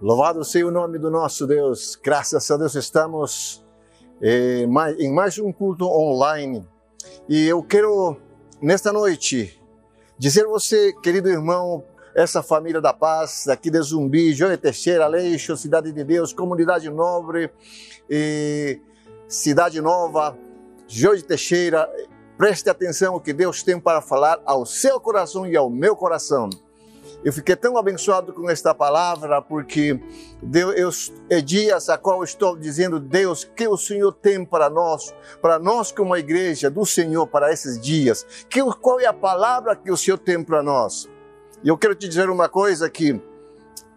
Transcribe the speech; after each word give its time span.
Louvado 0.00 0.44
seja 0.44 0.64
o 0.64 0.70
nome 0.70 0.96
do 0.96 1.10
nosso 1.10 1.44
Deus. 1.44 1.98
Graças 2.00 2.48
a 2.52 2.56
Deus 2.56 2.76
estamos 2.76 3.66
eh, 4.22 4.64
em 4.96 5.12
mais 5.12 5.36
um 5.40 5.52
culto 5.52 5.86
online. 5.86 6.64
E 7.28 7.48
eu 7.48 7.60
quero, 7.64 8.16
nesta 8.62 8.92
noite, 8.92 9.60
dizer 10.16 10.44
a 10.44 10.48
você, 10.48 10.92
querido 11.02 11.28
irmão, 11.28 11.82
essa 12.14 12.44
família 12.44 12.80
da 12.80 12.92
paz, 12.92 13.48
aqui 13.48 13.72
de 13.72 13.80
Zumbi, 13.80 14.32
Joia 14.32 14.56
Teixeira, 14.56 15.04
Aleixo, 15.04 15.56
Cidade 15.56 15.90
de 15.90 16.04
Deus, 16.04 16.32
Comunidade 16.32 16.88
Nobre, 16.88 17.50
e 18.08 18.80
Cidade 19.26 19.80
Nova, 19.80 20.38
Joia 20.86 21.20
Teixeira, 21.24 21.90
preste 22.36 22.70
atenção 22.70 23.16
o 23.16 23.20
que 23.20 23.32
Deus 23.32 23.64
tem 23.64 23.80
para 23.80 24.00
falar 24.00 24.40
ao 24.46 24.64
seu 24.64 25.00
coração 25.00 25.44
e 25.44 25.56
ao 25.56 25.68
meu 25.68 25.96
coração. 25.96 26.48
Eu 27.24 27.32
fiquei 27.32 27.56
tão 27.56 27.76
abençoado 27.76 28.32
com 28.32 28.48
esta 28.48 28.72
palavra, 28.72 29.42
porque 29.42 30.00
Deus, 30.40 31.12
é 31.28 31.40
dias 31.40 31.88
a 31.88 31.98
qual 31.98 32.22
estou 32.22 32.56
dizendo, 32.56 33.00
Deus, 33.00 33.44
que 33.44 33.66
o 33.66 33.76
Senhor 33.76 34.12
tem 34.12 34.44
para 34.44 34.70
nós, 34.70 35.12
para 35.42 35.58
nós 35.58 35.90
como 35.90 36.16
igreja 36.16 36.70
do 36.70 36.86
Senhor, 36.86 37.26
para 37.26 37.52
esses 37.52 37.80
dias. 37.80 38.24
Que, 38.48 38.62
qual 38.80 39.00
é 39.00 39.06
a 39.06 39.12
palavra 39.12 39.74
que 39.74 39.90
o 39.90 39.96
Senhor 39.96 40.18
tem 40.18 40.42
para 40.42 40.62
nós? 40.62 41.08
E 41.64 41.68
eu 41.68 41.76
quero 41.76 41.94
te 41.96 42.08
dizer 42.08 42.30
uma 42.30 42.48
coisa 42.48 42.88
que 42.88 43.20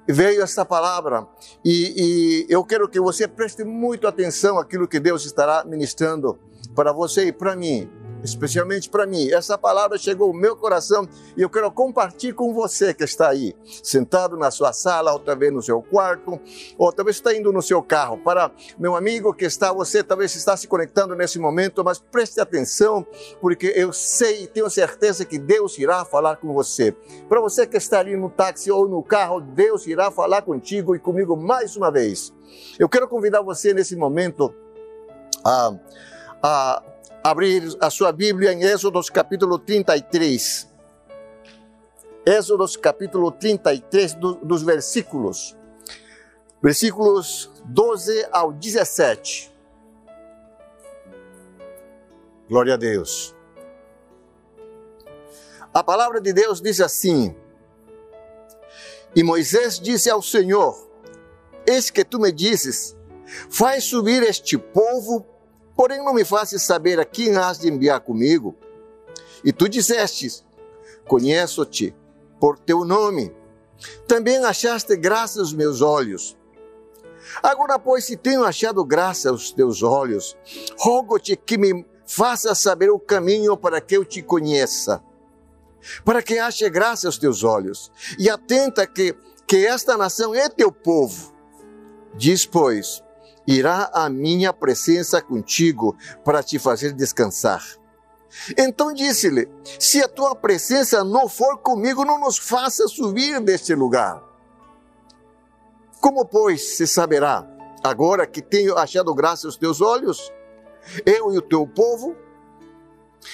veio 0.07 0.41
esta 0.41 0.65
palavra 0.65 1.27
e, 1.63 2.47
e 2.49 2.53
eu 2.53 2.63
quero 2.65 2.89
que 2.89 2.99
você 2.99 3.27
preste 3.27 3.63
muito 3.63 4.07
atenção 4.07 4.57
àquilo 4.57 4.87
que 4.87 4.99
Deus 4.99 5.25
estará 5.25 5.63
ministrando 5.63 6.39
para 6.75 6.91
você 6.91 7.27
e 7.27 7.31
para 7.31 7.55
mim 7.55 7.89
especialmente 8.23 8.89
para 8.89 9.05
mim. 9.05 9.31
Essa 9.31 9.57
palavra 9.57 9.97
chegou 9.97 10.27
ao 10.27 10.33
meu 10.33 10.55
coração 10.55 11.07
e 11.35 11.41
eu 11.41 11.49
quero 11.49 11.71
compartilhar 11.71 12.33
com 12.33 12.53
você 12.53 12.93
que 12.93 13.03
está 13.03 13.29
aí, 13.29 13.55
sentado 13.83 14.37
na 14.37 14.51
sua 14.51 14.73
sala, 14.73 15.13
ou 15.13 15.19
talvez 15.19 15.51
no 15.51 15.61
seu 15.61 15.81
quarto, 15.81 16.39
ou 16.77 16.91
talvez 16.91 17.17
está 17.17 17.35
indo 17.35 17.51
no 17.51 17.61
seu 17.61 17.81
carro. 17.81 18.17
Para 18.17 18.51
meu 18.77 18.95
amigo 18.95 19.33
que 19.33 19.45
está, 19.45 19.71
você 19.71 20.03
talvez 20.03 20.35
está 20.35 20.55
se 20.55 20.67
conectando 20.67 21.15
nesse 21.15 21.39
momento, 21.39 21.83
mas 21.83 21.99
preste 21.99 22.39
atenção, 22.39 23.05
porque 23.39 23.73
eu 23.75 23.91
sei 23.91 24.43
e 24.43 24.47
tenho 24.47 24.69
certeza 24.69 25.25
que 25.25 25.39
Deus 25.39 25.77
irá 25.77 26.05
falar 26.05 26.37
com 26.37 26.53
você. 26.53 26.91
Para 27.27 27.39
você 27.39 27.65
que 27.65 27.77
está 27.77 27.99
ali 27.99 28.15
no 28.15 28.29
táxi 28.29 28.71
ou 28.71 28.87
no 28.87 29.01
carro, 29.01 29.41
Deus 29.41 29.87
irá 29.87 30.11
falar 30.11 30.41
contigo 30.41 30.95
e 30.95 30.99
comigo 30.99 31.35
mais 31.35 31.75
uma 31.75 31.91
vez. 31.91 32.33
Eu 32.77 32.89
quero 32.89 33.07
convidar 33.07 33.41
você 33.41 33.73
nesse 33.73 33.95
momento 33.95 34.53
a, 35.43 35.73
a 36.43 36.83
abrir 37.23 37.77
a 37.79 37.89
sua 37.89 38.11
Bíblia 38.11 38.51
em 38.51 38.63
Êxodos 38.63 39.09
capítulo 39.09 39.59
33. 39.59 40.69
Êxodos 42.25 42.75
capítulo 42.75 43.31
33, 43.31 44.13
do, 44.15 44.35
dos 44.35 44.63
versículos, 44.63 45.55
versículos 46.61 47.51
12 47.65 48.27
ao 48.31 48.51
17. 48.51 49.51
Glória 52.47 52.73
a 52.73 52.77
Deus. 52.77 53.35
A 55.73 55.83
palavra 55.83 56.19
de 56.19 56.33
Deus 56.33 56.61
diz 56.61 56.81
assim: 56.81 57.35
E 59.15 59.23
Moisés 59.23 59.79
disse 59.79 60.09
ao 60.09 60.21
Senhor: 60.21 60.89
Eis 61.65 61.89
que 61.89 62.03
tu 62.03 62.19
me 62.19 62.31
dizes, 62.31 62.95
faz 63.49 63.85
subir 63.85 64.21
este 64.23 64.57
povo 64.57 65.25
Porém, 65.75 66.03
não 66.03 66.13
me 66.13 66.25
faças 66.25 66.61
saber 66.63 66.99
a 66.99 67.05
quem 67.05 67.35
has 67.35 67.59
de 67.59 67.69
enviar 67.69 67.99
comigo. 68.01 68.55
E 69.43 69.51
tu 69.51 69.67
dissestes: 69.67 70.43
Conheço-te 71.07 71.95
por 72.39 72.57
teu 72.59 72.83
nome. 72.83 73.33
Também 74.07 74.37
achaste 74.37 74.95
graça 74.95 75.39
aos 75.39 75.53
meus 75.53 75.81
olhos. 75.81 76.37
Agora, 77.41 77.79
pois, 77.79 78.05
se 78.05 78.17
tenho 78.17 78.43
achado 78.43 78.83
graça 78.83 79.29
aos 79.29 79.51
teus 79.51 79.83
olhos, 79.83 80.35
rogo-te 80.77 81.35
que 81.35 81.57
me 81.57 81.85
faças 82.05 82.59
saber 82.59 82.89
o 82.89 82.99
caminho 82.99 83.55
para 83.55 83.79
que 83.79 83.95
eu 83.95 84.03
te 84.03 84.21
conheça, 84.21 85.01
para 86.03 86.21
que 86.21 86.37
ache 86.37 86.69
graça 86.69 87.07
aos 87.07 87.17
teus 87.17 87.43
olhos, 87.43 87.91
e 88.19 88.29
atenta 88.29 88.85
que, 88.85 89.15
que 89.47 89.65
esta 89.65 89.97
nação 89.97 90.35
é 90.35 90.49
teu 90.49 90.71
povo. 90.71 91.33
Diz, 92.15 92.45
pois, 92.45 93.01
irá 93.51 93.89
a 93.93 94.09
minha 94.09 94.53
presença 94.53 95.21
contigo 95.21 95.95
para 96.23 96.43
te 96.43 96.57
fazer 96.57 96.93
descansar. 96.93 97.63
Então 98.57 98.93
disse-lhe: 98.93 99.49
Se 99.79 100.01
a 100.01 100.07
tua 100.07 100.35
presença 100.35 101.03
não 101.03 101.27
for 101.27 101.57
comigo, 101.57 102.05
não 102.05 102.19
nos 102.19 102.37
faça 102.37 102.87
subir 102.87 103.39
deste 103.41 103.75
lugar. 103.75 104.23
Como, 105.99 106.25
pois, 106.25 106.77
se 106.77 106.87
saberá, 106.87 107.45
agora 107.83 108.25
que 108.25 108.41
tenho 108.41 108.77
achado 108.77 109.13
graça 109.13 109.47
aos 109.47 109.57
teus 109.57 109.81
olhos, 109.81 110.31
eu 111.05 111.33
e 111.33 111.37
o 111.37 111.41
teu 111.41 111.67
povo? 111.67 112.15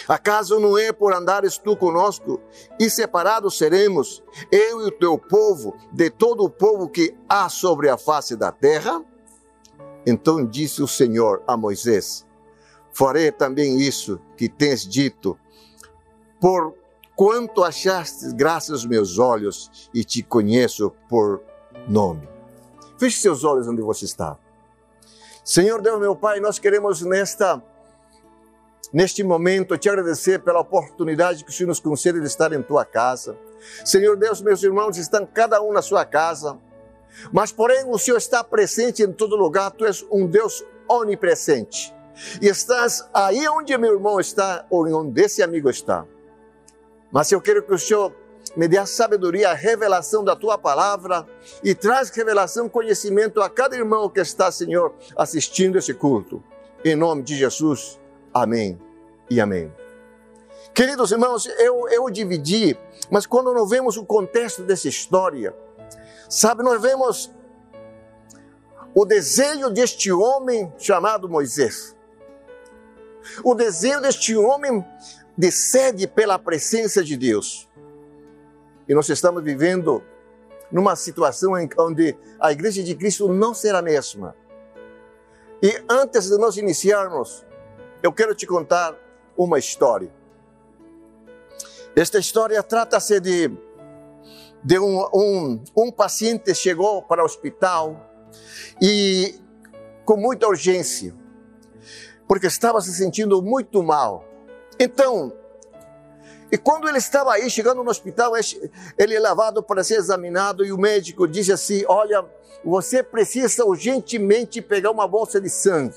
Acaso 0.05 0.59
não 0.59 0.77
é 0.77 0.91
por 0.91 1.13
andares 1.13 1.57
tu 1.57 1.77
conosco 1.77 2.41
e 2.77 2.89
separados 2.89 3.57
seremos, 3.57 4.21
eu 4.51 4.81
e 4.81 4.85
o 4.85 4.91
teu 4.91 5.17
povo, 5.17 5.77
de 5.93 6.09
todo 6.09 6.43
o 6.43 6.49
povo 6.49 6.89
que 6.89 7.15
há 7.29 7.47
sobre 7.47 7.89
a 7.89 7.97
face 7.97 8.35
da 8.35 8.51
terra? 8.51 9.01
Então 10.09 10.45
disse 10.45 10.81
o 10.81 10.87
Senhor 10.87 11.43
a 11.45 11.57
Moisés: 11.57 12.25
Farei 12.93 13.29
também 13.29 13.77
isso 13.77 14.21
que 14.37 14.47
tens 14.47 14.87
dito, 14.87 15.37
por 16.39 16.73
quanto 17.13 17.61
achaste 17.61 18.33
graças 18.33 18.71
aos 18.71 18.85
meus 18.85 19.19
olhos 19.19 19.89
e 19.93 20.05
te 20.05 20.23
conheço 20.23 20.93
por 21.09 21.43
nome. 21.89 22.25
Feche 22.97 23.19
seus 23.19 23.43
olhos 23.43 23.67
onde 23.67 23.81
você 23.81 24.05
está. 24.05 24.37
Senhor 25.43 25.81
Deus, 25.81 25.99
meu 25.99 26.15
Pai, 26.15 26.39
nós 26.39 26.57
queremos 26.57 27.01
nesta 27.01 27.61
neste 28.93 29.21
momento 29.21 29.77
te 29.77 29.89
agradecer 29.89 30.41
pela 30.41 30.61
oportunidade 30.61 31.43
que 31.43 31.49
o 31.49 31.53
Senhor 31.53 31.67
nos 31.67 31.81
concede 31.81 32.21
de 32.21 32.27
estar 32.27 32.53
em 32.53 32.63
tua 32.63 32.85
casa. 32.85 33.37
Senhor 33.83 34.15
Deus, 34.15 34.41
meus 34.41 34.63
irmãos 34.63 34.97
estão 34.97 35.25
cada 35.25 35.61
um 35.61 35.73
na 35.73 35.81
sua 35.81 36.05
casa. 36.05 36.57
Mas, 37.31 37.51
porém, 37.51 37.85
o 37.87 37.97
Senhor 37.97 38.17
está 38.17 38.43
presente 38.43 39.03
em 39.03 39.11
todo 39.11 39.35
lugar, 39.35 39.71
tu 39.71 39.85
és 39.85 40.05
um 40.11 40.27
Deus 40.27 40.63
onipresente. 40.87 41.93
E 42.41 42.47
estás 42.47 43.07
aí 43.13 43.47
onde 43.47 43.77
meu 43.77 43.93
irmão 43.93 44.19
está, 44.19 44.65
ou 44.69 44.87
onde 44.87 45.21
esse 45.21 45.43
amigo 45.43 45.69
está. 45.69 46.05
Mas 47.11 47.31
eu 47.31 47.41
quero 47.41 47.63
que 47.63 47.73
o 47.73 47.79
Senhor 47.79 48.13
me 48.55 48.67
dê 48.67 48.77
a 48.77 48.85
sabedoria, 48.85 49.51
a 49.51 49.53
revelação 49.53 50.23
da 50.23 50.35
tua 50.35 50.57
palavra 50.57 51.27
e 51.63 51.75
traz 51.75 52.09
revelação, 52.09 52.69
conhecimento 52.69 53.41
a 53.41 53.49
cada 53.49 53.75
irmão 53.75 54.09
que 54.09 54.19
está, 54.19 54.51
Senhor, 54.51 54.93
assistindo 55.15 55.77
esse 55.77 55.93
culto. 55.93 56.43
Em 56.83 56.95
nome 56.95 57.23
de 57.23 57.35
Jesus, 57.35 57.99
amém 58.33 58.79
e 59.29 59.39
amém. 59.39 59.71
Queridos 60.73 61.11
irmãos, 61.11 61.45
eu, 61.57 61.89
eu 61.89 62.09
dividi, 62.09 62.77
mas 63.09 63.25
quando 63.25 63.53
não 63.53 63.65
vemos 63.65 63.97
o 63.97 64.05
contexto 64.05 64.63
dessa 64.63 64.87
história, 64.87 65.55
Sabe, 66.29 66.63
nós 66.63 66.81
vemos 66.81 67.31
o 68.93 69.05
desejo 69.05 69.69
deste 69.69 70.11
homem 70.11 70.71
chamado 70.77 71.29
Moisés. 71.29 71.95
O 73.43 73.53
desejo 73.53 74.01
deste 74.01 74.35
homem 74.35 74.85
de 75.37 75.51
sede 75.51 76.07
pela 76.07 76.39
presença 76.39 77.03
de 77.03 77.15
Deus. 77.15 77.69
E 78.87 78.93
nós 78.93 79.07
estamos 79.09 79.43
vivendo 79.43 80.03
numa 80.71 80.95
situação 80.95 81.53
onde 81.77 82.17
a 82.39 82.51
igreja 82.51 82.83
de 82.83 82.95
Cristo 82.95 83.31
não 83.31 83.53
será 83.53 83.79
a 83.79 83.81
mesma. 83.81 84.35
E 85.61 85.81
antes 85.89 86.29
de 86.29 86.37
nós 86.37 86.57
iniciarmos, 86.57 87.45
eu 88.03 88.11
quero 88.11 88.35
te 88.35 88.45
contar 88.45 88.95
uma 89.37 89.59
história. 89.59 90.11
Esta 91.95 92.19
história 92.19 92.61
trata-se 92.61 93.19
de 93.19 93.51
de 94.63 94.79
um, 94.79 94.99
um, 95.13 95.63
um 95.75 95.91
paciente 95.91 96.53
chegou 96.53 97.01
para 97.01 97.21
o 97.21 97.25
hospital 97.25 98.09
e 98.81 99.35
com 100.05 100.17
muita 100.17 100.47
urgência, 100.47 101.13
porque 102.27 102.47
estava 102.47 102.81
se 102.81 102.93
sentindo 102.93 103.41
muito 103.41 103.83
mal. 103.83 104.25
Então, 104.79 105.33
e 106.51 106.57
quando 106.57 106.87
ele 106.87 106.97
estava 106.97 107.33
aí, 107.33 107.49
chegando 107.49 107.83
no 107.83 107.89
hospital, 107.89 108.33
ele 108.97 109.15
é 109.15 109.19
levado 109.19 109.61
para 109.61 109.83
ser 109.83 109.95
examinado 109.95 110.65
e 110.65 110.71
o 110.71 110.77
médico 110.77 111.27
disse 111.27 111.51
assim: 111.51 111.83
Olha, 111.87 112.25
você 112.63 113.03
precisa 113.03 113.65
urgentemente 113.65 114.61
pegar 114.61 114.91
uma 114.91 115.07
bolsa 115.07 115.41
de 115.41 115.49
sangue. 115.49 115.95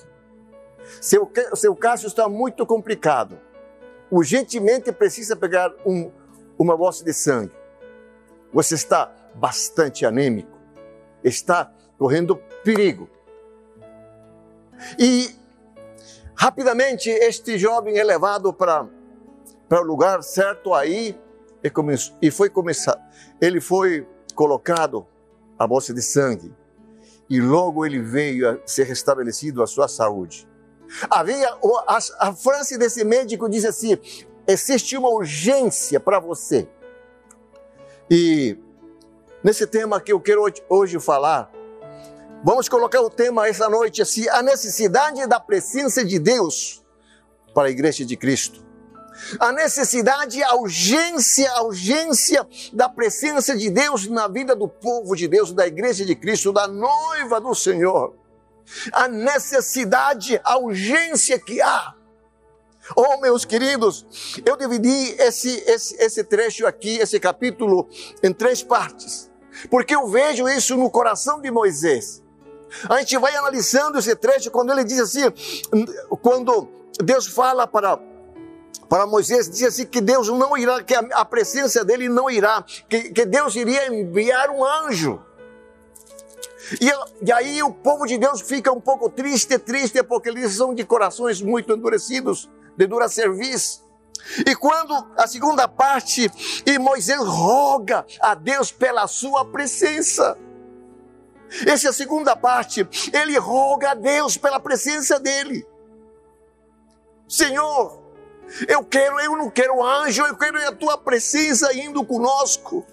Seu, 1.01 1.31
seu 1.55 1.77
caso 1.77 2.07
está 2.07 2.29
muito 2.29 2.67
complicado. 2.67 3.39
Urgentemente 4.11 4.91
precisa 4.91 5.37
pegar 5.37 5.73
um, 5.87 6.11
uma 6.59 6.77
bolsa 6.77 7.05
de 7.05 7.13
sangue. 7.13 7.53
Você 8.53 8.75
está 8.75 9.13
bastante 9.35 10.05
anêmico, 10.05 10.59
está 11.23 11.73
correndo 11.99 12.37
perigo. 12.65 13.09
E 14.99 15.31
rapidamente 16.35 17.11
este 17.11 17.59
jovem 17.59 17.99
é 17.99 18.05
levado 18.05 18.53
para 18.53 18.87
para 19.71 19.83
o 19.83 19.85
lugar 19.85 20.21
certo 20.25 20.75
aí 20.75 21.17
e, 21.63 21.71
come, 21.71 21.95
e 22.21 22.29
foi 22.29 22.51
começar. 22.51 22.99
Ele 23.41 23.61
foi 23.61 24.05
colocado 24.35 25.07
a 25.57 25.65
bolsa 25.65 25.95
de 25.95 26.03
sangue. 26.03 26.53
E 27.29 27.41
logo 27.41 27.87
ele 27.87 28.01
veio 28.01 28.51
a 28.51 28.59
ser 28.67 28.83
restabelecido 28.83 29.63
a 29.63 29.69
sua 29.69 29.87
saúde. 29.87 30.49
Havia 31.09 31.57
a, 31.87 31.99
a 32.19 32.35
frase 32.35 32.77
desse 32.77 33.05
médico 33.05 33.49
diz 33.49 33.65
assim: 33.65 33.97
existe 34.45 34.97
uma 34.97 35.09
urgência 35.09 36.01
para 36.01 36.19
você. 36.19 36.69
E 38.11 38.59
nesse 39.43 39.67
tema 39.67 40.01
que 40.01 40.13
eu 40.13 40.21
quero 40.21 40.45
hoje, 40.69 40.99
falar, 40.99 41.51
vamos 42.45 42.69
colocar 42.69 43.01
o 43.01 43.09
tema 43.09 43.47
essa 43.47 43.69
noite 43.69 44.03
assim: 44.03 44.29
a 44.29 44.43
necessidade 44.43 45.27
da 45.27 45.39
presença 45.39 46.05
de 46.05 46.19
Deus 46.19 46.83
para 47.55 47.69
a 47.69 47.71
igreja 47.71 48.05
de 48.05 48.17
Cristo 48.17 48.71
a 49.39 49.53
necessidade, 49.53 50.43
a 50.43 50.55
urgência, 50.55 51.51
a 51.53 51.63
urgência 51.63 52.47
da 52.73 52.89
presença 52.89 53.57
de 53.57 53.71
Deus 53.71 54.09
na 54.09 54.29
vida 54.29 54.55
do 54.55 54.69
povo 54.69 55.15
de 55.15 55.29
Deus, 55.29 55.53
da 55.53 55.67
igreja 55.67 56.05
de 56.05 56.15
Cristo, 56.15 56.53
da 56.53 56.67
noiva 56.67 57.41
do 57.41 57.55
Senhor. 57.55 58.15
A 58.93 59.09
necessidade, 59.09 60.41
a 60.45 60.59
urgência 60.59 61.39
que 61.39 61.61
há. 61.61 61.95
Oh, 62.97 63.21
meus 63.21 63.45
queridos, 63.45 64.07
eu 64.45 64.57
dividi 64.57 65.15
esse, 65.19 65.51
esse, 65.67 65.97
esse 65.97 66.25
trecho 66.25 66.67
aqui, 66.67 66.99
esse 66.99 67.19
capítulo, 67.21 67.89
em 68.23 68.33
três 68.33 68.63
partes, 68.63 69.31
porque 69.71 69.95
eu 69.95 70.09
vejo 70.09 70.49
isso 70.49 70.77
no 70.77 70.91
coração 70.91 71.41
de 71.41 71.51
Moisés. 71.51 72.23
A 72.89 72.99
gente 72.99 73.17
vai 73.19 73.35
analisando 73.35 73.99
esse 73.99 74.15
trecho 74.17 74.51
quando 74.51 74.73
ele 74.73 74.85
diz 74.85 75.01
assim, 75.01 75.23
quando 76.23 76.69
Deus 77.03 77.27
fala 77.27 77.67
para 77.67 77.99
para 78.89 79.07
Moisés, 79.07 79.49
diz 79.49 79.63
assim 79.63 79.87
que 79.87 80.01
Deus 80.01 80.29
não 80.29 80.59
irá, 80.59 80.83
que 80.83 80.93
a, 80.95 81.25
presença 81.25 81.85
dele 81.85 82.09
não 82.09 82.29
irá, 82.29 82.65
que, 82.89 83.11
que 83.11 83.25
Deus 83.25 83.55
iria 83.55 83.87
enviar 83.87 84.51
um 84.51 84.65
anjo. 84.65 85.23
E, 86.81 86.91
e, 87.25 87.33
aí 87.33 87.63
o 87.63 87.73
povo 87.73 88.05
de 88.05 88.19
Deus 88.19 88.41
fica 88.41 88.73
um 88.73 88.81
pouco 88.81 89.09
triste, 89.09 89.57
triste, 89.61 90.03
porque 90.03 90.29
eles 90.29 90.57
são 90.57 90.75
de 90.75 90.85
corações 90.85 91.41
muito 91.41 91.73
endurecidos, 91.73 92.51
de 92.81 92.87
dura 92.87 93.09
serviço. 93.11 93.85
E 94.47 94.57
quando 94.57 94.95
a 95.19 95.27
segunda 95.27 95.69
parte, 95.69 96.31
e 96.65 96.79
Moisés 96.79 97.21
roga 97.21 98.07
a 98.23 98.35
Deus 98.35 98.73
pela 98.73 99.07
sua 99.07 99.45
presença. 99.45 100.37
Essa 101.67 101.89
é 101.89 101.91
a 101.91 101.93
segunda 101.93 102.35
parte, 102.35 102.89
ele 103.13 103.37
roga 103.39 103.91
a 103.91 103.95
Deus 103.95 104.39
pela 104.39 104.59
presença 104.59 105.19
dele. 105.21 105.67
Senhor, 107.29 108.01
eu 108.67 108.83
quero, 108.85 109.21
eu 109.21 109.37
não 109.37 109.51
quero 109.51 109.85
anjo, 109.85 110.25
eu 110.25 110.37
quero 110.37 110.57
a 110.67 110.73
tua 110.73 110.97
presença 110.97 111.75
indo 111.75 112.05
conosco. 112.05 112.87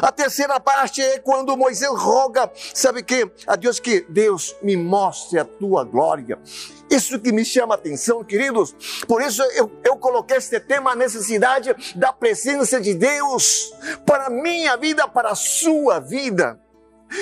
A 0.00 0.12
terceira 0.12 0.60
parte 0.60 1.02
é 1.02 1.18
quando 1.18 1.56
Moisés 1.56 1.90
roga, 1.92 2.50
sabe 2.74 3.02
que? 3.02 3.30
A 3.46 3.56
Deus 3.56 3.80
que 3.80 4.06
Deus 4.08 4.54
me 4.62 4.76
mostre 4.76 5.38
a 5.38 5.44
tua 5.44 5.84
glória. 5.84 6.38
Isso 6.90 7.18
que 7.18 7.32
me 7.32 7.44
chama 7.44 7.74
a 7.74 7.78
atenção, 7.78 8.22
queridos. 8.22 8.74
Por 9.08 9.22
isso 9.22 9.42
eu, 9.54 9.70
eu 9.84 9.96
coloquei 9.96 10.36
este 10.36 10.60
tema, 10.60 10.92
a 10.92 10.96
necessidade 10.96 11.74
da 11.96 12.12
presença 12.12 12.80
de 12.80 12.94
Deus 12.94 13.72
para 14.04 14.26
a 14.26 14.30
minha 14.30 14.76
vida, 14.76 15.08
para 15.08 15.30
a 15.30 15.34
sua 15.34 15.98
vida. 15.98 16.60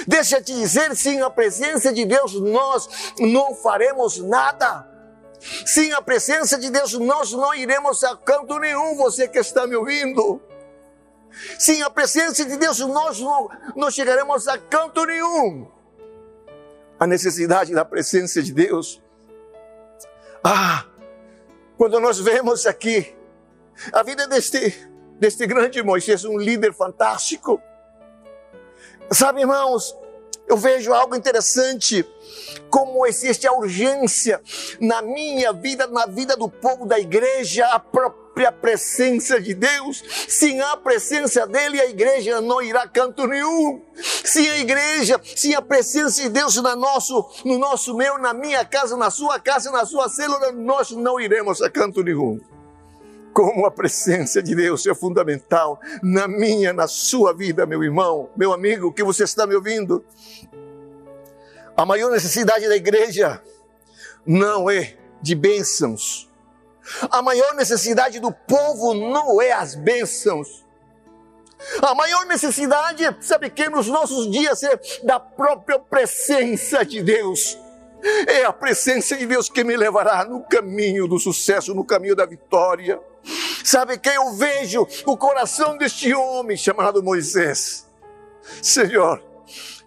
Deixa 0.06 0.38
eu 0.38 0.44
te 0.44 0.54
dizer, 0.54 0.94
sem 0.96 1.20
a 1.20 1.30
presença 1.30 1.92
de 1.92 2.04
Deus, 2.04 2.34
nós 2.34 3.14
não 3.18 3.54
faremos 3.54 4.18
nada. 4.18 4.88
Sem 5.64 5.92
a 5.92 6.02
presença 6.02 6.58
de 6.58 6.70
Deus, 6.70 6.92
nós 6.94 7.32
não 7.32 7.54
iremos 7.54 8.04
a 8.04 8.16
canto 8.16 8.58
nenhum, 8.58 8.96
você 8.96 9.26
que 9.26 9.38
está 9.38 9.66
me 9.66 9.74
ouvindo. 9.74 10.40
Sem 11.58 11.82
a 11.82 11.90
presença 11.90 12.44
de 12.44 12.56
Deus, 12.56 12.78
nós 12.80 13.20
não, 13.20 13.48
não 13.76 13.90
chegaremos 13.90 14.48
a 14.48 14.58
canto 14.58 15.04
nenhum. 15.04 15.68
A 16.98 17.06
necessidade 17.06 17.72
da 17.72 17.84
presença 17.84 18.42
de 18.42 18.52
Deus. 18.52 19.00
Ah, 20.44 20.84
quando 21.76 21.98
nós 22.00 22.18
vemos 22.18 22.66
aqui 22.66 23.14
a 23.92 24.02
vida 24.02 24.26
deste, 24.26 24.88
deste 25.18 25.46
grande 25.46 25.82
Moisés, 25.82 26.24
um 26.24 26.36
líder 26.36 26.74
fantástico. 26.74 27.60
Sabe, 29.10 29.40
irmãos, 29.40 29.96
eu 30.46 30.56
vejo 30.56 30.92
algo 30.92 31.14
interessante, 31.14 32.04
como 32.68 33.06
existe 33.06 33.46
a 33.46 33.52
urgência 33.52 34.40
na 34.80 35.00
minha 35.00 35.52
vida, 35.52 35.86
na 35.86 36.06
vida 36.06 36.36
do 36.36 36.48
povo 36.48 36.84
da 36.84 36.98
igreja, 36.98 37.66
a 37.66 37.78
própria 38.30 38.52
presença 38.52 39.40
de 39.40 39.54
Deus. 39.54 40.02
Sem 40.28 40.60
a 40.60 40.76
presença 40.76 41.46
dele, 41.46 41.80
a 41.80 41.86
igreja 41.86 42.40
não 42.40 42.62
irá 42.62 42.86
canto 42.88 43.26
nenhum. 43.26 43.82
Sem 44.24 44.48
a 44.48 44.58
igreja, 44.58 45.20
sem 45.36 45.54
a 45.54 45.62
presença 45.62 46.22
de 46.22 46.28
Deus 46.28 46.56
no 46.56 46.76
nosso, 46.76 47.28
no 47.44 47.58
nosso 47.58 47.94
meio, 47.94 48.18
na 48.18 48.32
minha 48.32 48.64
casa, 48.64 48.96
na 48.96 49.10
sua 49.10 49.38
casa, 49.38 49.70
na 49.70 49.84
sua 49.84 50.08
célula, 50.08 50.52
nós 50.52 50.90
não 50.90 51.20
iremos 51.20 51.60
a 51.60 51.68
canto 51.68 52.02
nenhum 52.02 52.40
como 53.32 53.64
a 53.64 53.70
presença 53.70 54.42
de 54.42 54.56
Deus 54.56 54.84
é 54.88 54.94
fundamental 54.94 55.80
na 56.02 56.26
minha, 56.26 56.72
na 56.72 56.88
sua 56.88 57.32
vida, 57.32 57.64
meu 57.64 57.82
irmão, 57.84 58.28
meu 58.36 58.52
amigo, 58.52 58.92
que 58.92 59.04
você 59.04 59.22
está 59.22 59.46
me 59.46 59.54
ouvindo. 59.54 60.04
A 61.76 61.86
maior 61.86 62.10
necessidade 62.10 62.68
da 62.68 62.74
igreja 62.74 63.40
não 64.26 64.68
é 64.68 64.96
de 65.22 65.36
bênçãos. 65.36 66.29
A 67.10 67.22
maior 67.22 67.54
necessidade 67.54 68.20
do 68.20 68.32
povo 68.32 68.94
não 68.94 69.40
é 69.40 69.52
as 69.52 69.74
bênçãos. 69.74 70.64
A 71.82 71.94
maior 71.94 72.24
necessidade, 72.26 73.04
sabe 73.20 73.50
que 73.50 73.68
nos 73.68 73.86
nossos 73.86 74.30
dias 74.30 74.62
é 74.62 74.80
da 75.04 75.20
própria 75.20 75.78
presença 75.78 76.84
de 76.84 77.02
Deus. 77.02 77.58
É 78.26 78.44
a 78.44 78.52
presença 78.52 79.16
de 79.16 79.26
Deus 79.26 79.50
que 79.50 79.62
me 79.62 79.76
levará 79.76 80.24
no 80.24 80.42
caminho 80.42 81.06
do 81.06 81.18
sucesso, 81.18 81.74
no 81.74 81.84
caminho 81.84 82.16
da 82.16 82.24
vitória. 82.24 82.98
Sabe 83.62 83.98
que 83.98 84.08
eu 84.08 84.32
vejo 84.32 84.86
o 85.04 85.16
coração 85.16 85.76
deste 85.76 86.14
homem 86.14 86.56
chamado 86.56 87.02
Moisés. 87.02 87.86
Senhor, 88.62 89.22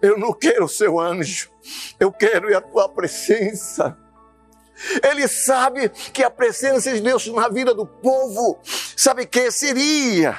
eu 0.00 0.16
não 0.16 0.32
quero 0.32 0.66
o 0.66 0.68
seu 0.68 1.00
anjo, 1.00 1.50
eu 1.98 2.12
quero 2.12 2.56
a 2.56 2.60
tua 2.60 2.88
presença. 2.88 3.98
Ele 5.02 5.28
sabe 5.28 5.88
que 5.88 6.22
a 6.22 6.30
presença 6.30 6.92
de 6.92 7.00
Deus 7.00 7.26
na 7.28 7.48
vida 7.48 7.74
do 7.74 7.86
povo, 7.86 8.58
sabe 8.96 9.26
que 9.26 9.50
seria 9.50 10.38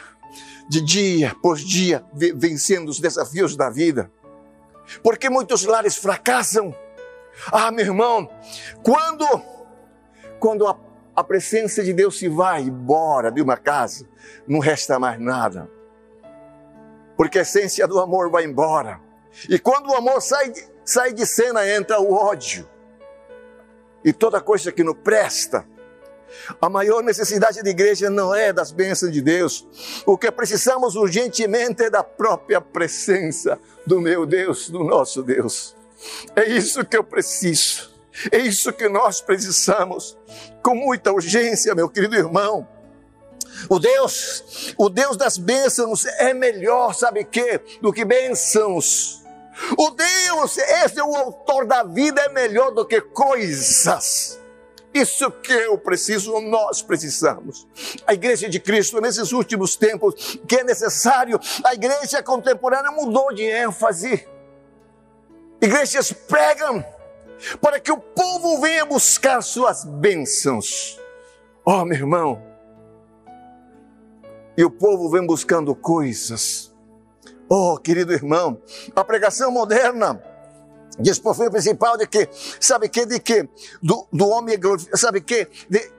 de 0.70 0.82
dia 0.82 1.36
por 1.42 1.58
dia 1.58 2.04
vencendo 2.14 2.90
os 2.90 3.00
desafios 3.00 3.56
da 3.56 3.70
vida. 3.70 4.12
Porque 5.02 5.30
muitos 5.30 5.64
lares 5.64 5.96
fracassam. 5.96 6.76
Ah, 7.52 7.72
meu 7.72 7.86
irmão, 7.86 8.30
quando 8.84 9.26
quando 10.40 10.68
a 10.68 10.78
a 11.16 11.24
presença 11.24 11.82
de 11.82 11.94
Deus 11.94 12.20
se 12.20 12.28
vai 12.28 12.64
embora 12.64 13.32
de 13.32 13.42
uma 13.42 13.56
casa, 13.56 14.06
não 14.46 14.60
resta 14.60 15.00
mais 15.00 15.20
nada. 15.20 15.70
Porque 17.16 17.40
a 17.40 17.44
essência 17.44 17.88
do 17.88 18.00
amor 18.00 18.30
vai 18.30 18.44
embora. 18.44 19.00
E 19.50 19.58
quando 19.58 19.90
o 19.90 19.96
amor 19.96 20.22
sai, 20.22 20.52
sai 20.84 21.14
de 21.14 21.26
cena, 21.26 21.66
entra 21.68 22.02
o 22.02 22.14
ódio. 22.14 22.70
E 24.06 24.14
toda 24.14 24.40
coisa 24.40 24.72
que 24.72 24.84
não 24.84 24.94
presta. 24.94 25.66
A 26.62 26.70
maior 26.70 27.02
necessidade 27.02 27.64
da 27.64 27.70
igreja 27.70 28.08
não 28.08 28.36
é 28.36 28.54
das 28.54 28.72
bênçãos 28.72 29.12
de 29.12 29.20
Deus. 29.20 29.68
O 30.06 30.16
que 30.16 30.32
precisamos 30.32 30.96
urgentemente 30.96 31.84
é 31.84 31.90
da 31.90 32.04
própria 32.04 32.62
presença 32.62 33.60
do 33.86 34.00
meu 34.00 34.26
Deus, 34.28 34.70
do 34.70 34.84
nosso 34.84 35.24
Deus. 35.24 35.76
É 36.36 36.46
isso 36.48 36.86
que 36.86 36.96
eu 36.96 37.04
preciso. 37.04 37.90
É 38.32 38.38
isso 38.38 38.72
que 38.72 38.88
nós 38.88 39.20
precisamos, 39.20 40.18
com 40.62 40.76
muita 40.76 41.12
urgência, 41.12 41.76
meu 41.76 41.90
querido 41.90 42.16
irmão. 42.16 42.68
O 43.70 43.80
Deus, 43.80 44.74
o 44.78 44.88
Deus 44.88 45.18
das 45.18 45.38
bênçãos 45.38 46.06
é 46.06 46.34
melhor, 46.34 46.94
sabe 46.94 47.26
que, 47.26 47.60
do 47.82 47.92
que 47.92 48.06
bênçãos. 48.06 49.25
O 49.78 49.92
Deus, 49.92 50.58
esse 50.58 51.00
é 51.00 51.04
o 51.04 51.16
autor 51.16 51.66
da 51.66 51.84
vida, 51.84 52.22
é 52.22 52.30
melhor 52.30 52.72
do 52.72 52.86
que 52.86 53.00
coisas. 53.00 54.40
Isso 54.94 55.30
que 55.30 55.52
eu 55.52 55.78
preciso, 55.78 56.40
nós 56.42 56.82
precisamos. 56.82 57.68
A 58.08 58.14
igreja 58.14 58.50
de 58.50 58.60
Cristo, 58.60 59.02
nesses 59.02 59.32
últimos 59.32 59.76
tempos, 59.76 60.40
que 60.48 60.58
é 60.58 60.64
necessário, 60.64 61.40
a 61.64 61.74
igreja 61.74 62.24
contemporânea 62.24 62.92
mudou 62.92 63.34
de 63.34 63.44
ênfase. 63.44 64.28
Igrejas 65.62 66.12
pregam 66.12 66.84
para 67.62 67.80
que 67.80 67.92
o 67.92 67.98
povo 67.98 68.62
venha 68.62 68.86
buscar 68.86 69.42
suas 69.42 69.84
bênçãos. 69.84 71.00
Oh, 71.66 71.84
meu 71.84 71.98
irmão, 71.98 72.42
e 74.58 74.64
o 74.64 74.72
povo 74.72 75.10
vem 75.10 75.26
buscando 75.26 75.76
coisas. 75.76 76.74
Oh, 77.48 77.78
querido 77.78 78.12
irmão, 78.12 78.62
a 78.96 79.04
pregação 79.04 79.52
moderna 79.52 80.22
diz 81.00 81.20
por 81.20 81.36
fim 81.36 81.50
principal 81.50 81.98
de 81.98 82.08
que, 82.08 82.28
sabe 82.60 82.90
que, 82.90 83.06
de 83.06 83.20
que, 83.20 83.48
do, 83.82 84.08
do 84.12 84.28
homem, 84.30 84.58
sabe 84.94 85.22
que, 85.22 85.48
de, 85.70 85.92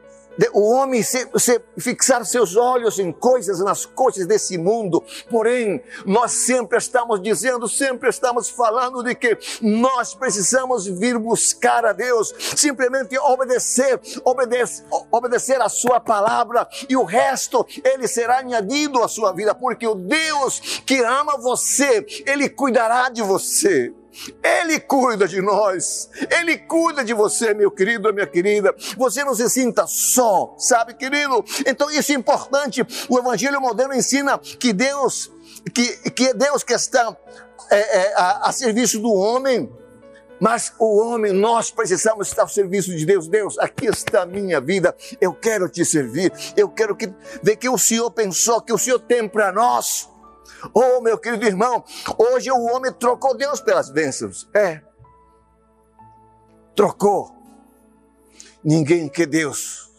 o 0.52 0.70
homem 0.70 1.02
se, 1.02 1.28
se 1.36 1.60
fixar 1.78 2.24
seus 2.24 2.56
olhos 2.56 2.98
em 2.98 3.12
coisas, 3.12 3.60
nas 3.60 3.86
coisas 3.86 4.26
desse 4.26 4.58
mundo. 4.58 5.02
Porém, 5.30 5.82
nós 6.04 6.32
sempre 6.32 6.78
estamos 6.78 7.22
dizendo, 7.22 7.68
sempre 7.68 8.08
estamos 8.08 8.48
falando 8.48 9.02
de 9.02 9.14
que 9.14 9.36
nós 9.60 10.14
precisamos 10.14 10.86
vir 10.86 11.18
buscar 11.18 11.84
a 11.84 11.92
Deus, 11.92 12.34
simplesmente 12.56 13.18
obedecer, 13.18 14.00
obedecer, 14.24 14.84
obedecer 15.10 15.60
a 15.60 15.68
sua 15.68 16.00
palavra 16.00 16.68
e 16.88 16.96
o 16.96 17.04
resto 17.04 17.66
ele 17.84 18.06
será 18.08 18.38
añadido 18.38 19.02
à 19.02 19.08
sua 19.08 19.32
vida, 19.32 19.54
porque 19.54 19.86
o 19.86 19.94
Deus 19.94 20.82
que 20.84 21.02
ama 21.02 21.36
você, 21.38 22.04
ele 22.26 22.48
cuidará 22.48 23.08
de 23.08 23.22
você. 23.22 23.92
Ele 24.42 24.80
cuida 24.80 25.26
de 25.26 25.40
nós, 25.40 26.08
Ele 26.30 26.56
cuida 26.58 27.04
de 27.04 27.12
você, 27.12 27.54
meu 27.54 27.70
querido, 27.70 28.12
minha 28.12 28.26
querida. 28.26 28.75
Você 28.96 29.25
não 29.25 29.35
se 29.35 29.49
sinta 29.49 29.87
só, 29.87 30.54
sabe, 30.58 30.94
querido? 30.94 31.44
Então 31.66 31.90
isso 31.90 32.12
é 32.12 32.14
importante. 32.14 32.87
O 33.08 33.18
Evangelho 33.18 33.61
moderno 33.61 33.94
ensina 33.94 34.38
que 34.38 34.73
Deus, 34.73 35.30
que, 35.75 36.11
que 36.11 36.28
é 36.28 36.35
Deus 36.35 36.62
que 36.62 36.73
está 36.73 37.16
é, 37.70 37.99
é, 37.99 38.14
a, 38.14 38.49
a 38.49 38.52
serviço 38.52 39.00
do 39.00 39.12
homem. 39.12 39.70
Mas 40.38 40.73
o 40.78 40.99
homem, 41.00 41.32
nós 41.32 41.70
precisamos 41.70 42.28
estar 42.28 42.42
ao 42.42 42.49
serviço 42.49 42.94
de 42.94 43.06
Deus. 43.06 43.26
Deus, 43.26 43.58
aqui 43.58 43.87
está 43.87 44.23
a 44.23 44.26
minha 44.26 44.61
vida. 44.61 44.94
Eu 45.20 45.32
quero 45.32 45.68
te 45.68 45.85
servir. 45.85 46.30
Eu 46.56 46.68
quero 46.68 46.94
que, 46.94 47.11
ver 47.42 47.56
que 47.56 47.68
o 47.68 47.78
Senhor 47.78 48.11
pensou, 48.11 48.61
que 48.61 48.73
o 48.73 48.78
Senhor 48.78 48.99
tem 48.99 49.26
para 49.26 49.50
nós. 49.50 50.08
Oh, 50.72 51.00
meu 51.00 51.18
querido 51.18 51.46
irmão, 51.46 51.84
hoje 52.18 52.50
o 52.50 52.62
homem 52.64 52.92
trocou 52.92 53.36
Deus 53.36 53.60
pelas 53.60 53.90
bênçãos. 53.90 54.48
É. 54.54 54.80
Trocou. 56.75 57.34
Ninguém 58.62 59.08
quer 59.08 59.26
Deus, 59.26 59.90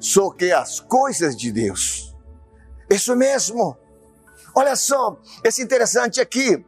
só 0.00 0.30
que 0.30 0.50
as 0.50 0.80
coisas 0.80 1.36
de 1.36 1.52
Deus. 1.52 2.14
Isso 2.88 3.14
mesmo. 3.14 3.76
Olha 4.54 4.74
só, 4.74 5.20
esse 5.44 5.62
interessante 5.62 6.20
aqui 6.20 6.64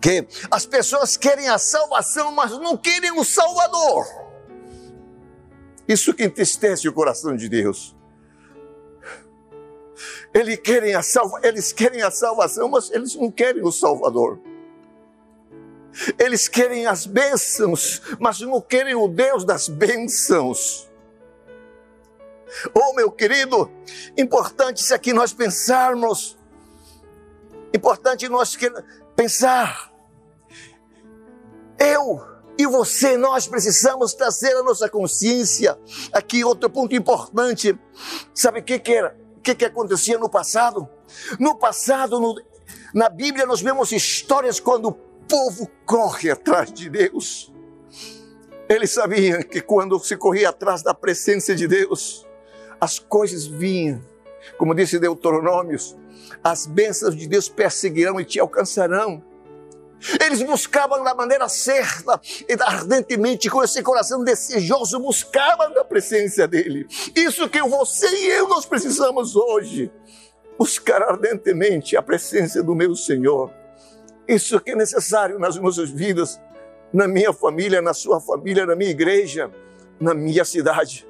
que 0.00 0.26
as 0.50 0.66
pessoas 0.66 1.16
querem 1.16 1.48
a 1.48 1.58
salvação, 1.58 2.30
mas 2.30 2.52
não 2.52 2.76
querem 2.76 3.18
o 3.18 3.24
Salvador. 3.24 4.04
Isso 5.88 6.14
que 6.14 6.24
entristece 6.24 6.88
o 6.88 6.92
coração 6.92 7.36
de 7.36 7.48
Deus. 7.48 7.96
Eles 10.32 10.58
querem 10.58 10.94
a, 10.94 11.02
salva, 11.02 11.40
eles 11.42 11.72
querem 11.72 12.02
a 12.02 12.10
salvação, 12.10 12.68
mas 12.68 12.90
eles 12.90 13.14
não 13.14 13.30
querem 13.30 13.62
o 13.62 13.70
Salvador. 13.70 14.40
Eles 16.18 16.48
querem 16.48 16.86
as 16.86 17.06
bênçãos, 17.06 18.02
mas 18.18 18.40
não 18.40 18.60
querem 18.60 18.94
o 18.94 19.06
Deus 19.06 19.44
das 19.44 19.68
bênçãos. 19.68 20.90
Oh, 22.74 22.92
meu 22.94 23.10
querido, 23.10 23.70
importante 24.16 24.78
isso 24.78 24.94
aqui 24.94 25.12
nós 25.12 25.32
pensarmos, 25.32 26.36
importante 27.72 28.28
nós 28.28 28.56
pensar. 29.14 29.92
Eu 31.78 32.24
e 32.56 32.66
você, 32.66 33.16
nós 33.16 33.46
precisamos 33.46 34.14
trazer 34.14 34.56
a 34.56 34.62
nossa 34.62 34.88
consciência. 34.88 35.78
Aqui 36.12 36.44
outro 36.44 36.70
ponto 36.70 36.94
importante, 36.94 37.78
sabe 38.32 38.60
o 38.60 38.62
que, 38.62 38.78
que 38.78 38.92
era? 38.92 39.23
Que, 39.44 39.54
que 39.54 39.64
acontecia 39.66 40.18
no 40.18 40.28
passado? 40.28 40.88
No 41.38 41.56
passado, 41.56 42.18
no, 42.18 42.34
na 42.94 43.10
Bíblia, 43.10 43.44
nós 43.44 43.60
vemos 43.60 43.92
histórias 43.92 44.58
quando 44.58 44.88
o 44.88 44.92
povo 44.92 45.70
corre 45.84 46.30
atrás 46.30 46.72
de 46.72 46.88
Deus. 46.88 47.52
Eles 48.66 48.90
sabiam 48.90 49.42
que 49.42 49.60
quando 49.60 49.98
se 50.00 50.16
corria 50.16 50.48
atrás 50.48 50.82
da 50.82 50.94
presença 50.94 51.54
de 51.54 51.68
Deus, 51.68 52.26
as 52.80 52.98
coisas 52.98 53.46
vinham. 53.46 54.00
Como 54.56 54.74
disse 54.74 54.98
Deuteronômios, 54.98 55.94
as 56.42 56.66
bênçãos 56.66 57.14
de 57.14 57.28
Deus 57.28 57.48
perseguirão 57.48 58.18
e 58.18 58.24
te 58.24 58.40
alcançarão. 58.40 59.22
Eles 60.24 60.42
buscavam 60.42 61.02
da 61.02 61.14
maneira 61.14 61.48
certa 61.48 62.20
e 62.48 62.56
ardentemente, 62.60 63.48
com 63.48 63.62
esse 63.62 63.82
coração 63.82 64.22
desejoso, 64.22 64.98
buscavam 64.98 65.78
a 65.78 65.84
presença 65.84 66.46
dEle. 66.46 66.86
Isso 67.14 67.48
que 67.48 67.62
você 67.62 68.08
e 68.08 68.26
eu 68.30 68.48
nós 68.48 68.66
precisamos 68.66 69.34
hoje. 69.34 69.90
Buscar 70.58 71.02
ardentemente 71.02 71.96
a 71.96 72.02
presença 72.02 72.62
do 72.62 72.74
meu 72.74 72.94
Senhor. 72.94 73.50
Isso 74.28 74.60
que 74.60 74.70
é 74.70 74.76
necessário 74.76 75.38
nas 75.38 75.56
nossas 75.56 75.90
vidas, 75.90 76.40
na 76.92 77.08
minha 77.08 77.32
família, 77.32 77.82
na 77.82 77.92
sua 77.92 78.20
família, 78.20 78.64
na 78.64 78.76
minha 78.76 78.90
igreja, 78.90 79.50
na 80.00 80.14
minha 80.14 80.44
cidade. 80.44 81.06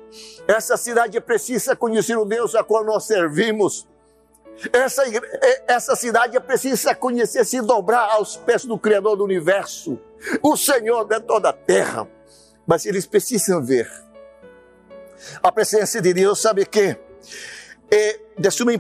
Essa 0.47 0.77
cidade 0.77 1.21
precisa 1.21 1.77
conhecer 1.77 2.17
o 2.17 2.25
Deus 2.25 2.55
a 2.55 2.63
qual 2.63 2.85
nós 2.85 3.05
servimos 3.05 3.87
essa, 4.73 5.03
essa 5.67 5.97
cidade 5.97 6.39
precisa 6.41 6.95
conhecer, 6.95 7.45
se 7.45 7.61
dobrar 7.61 8.13
aos 8.13 8.37
pés 8.37 8.65
do 8.65 8.79
Criador 8.79 9.17
do 9.17 9.25
universo, 9.25 9.99
o 10.43 10.57
Senhor 10.57 11.05
de 11.05 11.21
toda 11.21 11.51
a 11.51 11.53
terra. 11.53 12.09
Mas 12.67 12.87
eles 12.87 13.07
precisam 13.07 13.65
ver 13.65 13.91
a 15.43 15.53
presença 15.53 16.01
de 16.01 16.13
Deus, 16.13 16.41
sabe 16.41 16.65
que 16.67 16.97
é 17.91 18.21
de 18.39 18.51
suma 18.51 18.73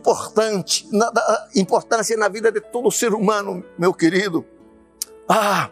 na, 0.93 1.13
importância 1.55 2.17
na 2.17 2.29
vida 2.29 2.51
de 2.51 2.61
todo 2.61 2.91
ser 2.91 3.15
humano, 3.15 3.65
meu 3.79 3.93
querido. 3.93 4.45
Ah, 5.29 5.71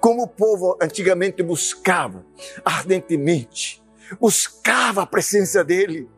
como 0.00 0.22
o 0.22 0.28
povo 0.28 0.78
antigamente 0.80 1.42
buscava 1.42 2.24
ardentemente, 2.64 3.82
buscava 4.20 5.02
a 5.02 5.06
presença 5.06 5.64
dele. 5.64 6.08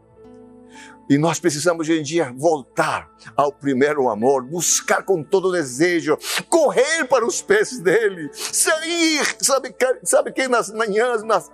E 1.09 1.17
nós 1.17 1.39
precisamos 1.39 1.89
hoje 1.89 2.01
em 2.01 2.03
dia 2.03 2.33
voltar 2.37 3.09
ao 3.37 3.53
primeiro 3.53 4.09
amor, 4.09 4.45
buscar 4.45 5.05
com 5.05 5.23
todo 5.23 5.53
desejo, 5.53 6.19
correr 6.49 7.05
para 7.09 7.25
os 7.25 7.41
pés 7.41 7.79
dele, 7.79 8.29
sair, 8.33 9.37
sabe, 9.41 9.75
sabe 10.03 10.33
quem 10.33 10.49
nas 10.49 10.71
manhãs, 10.73 11.23
nas, 11.23 11.51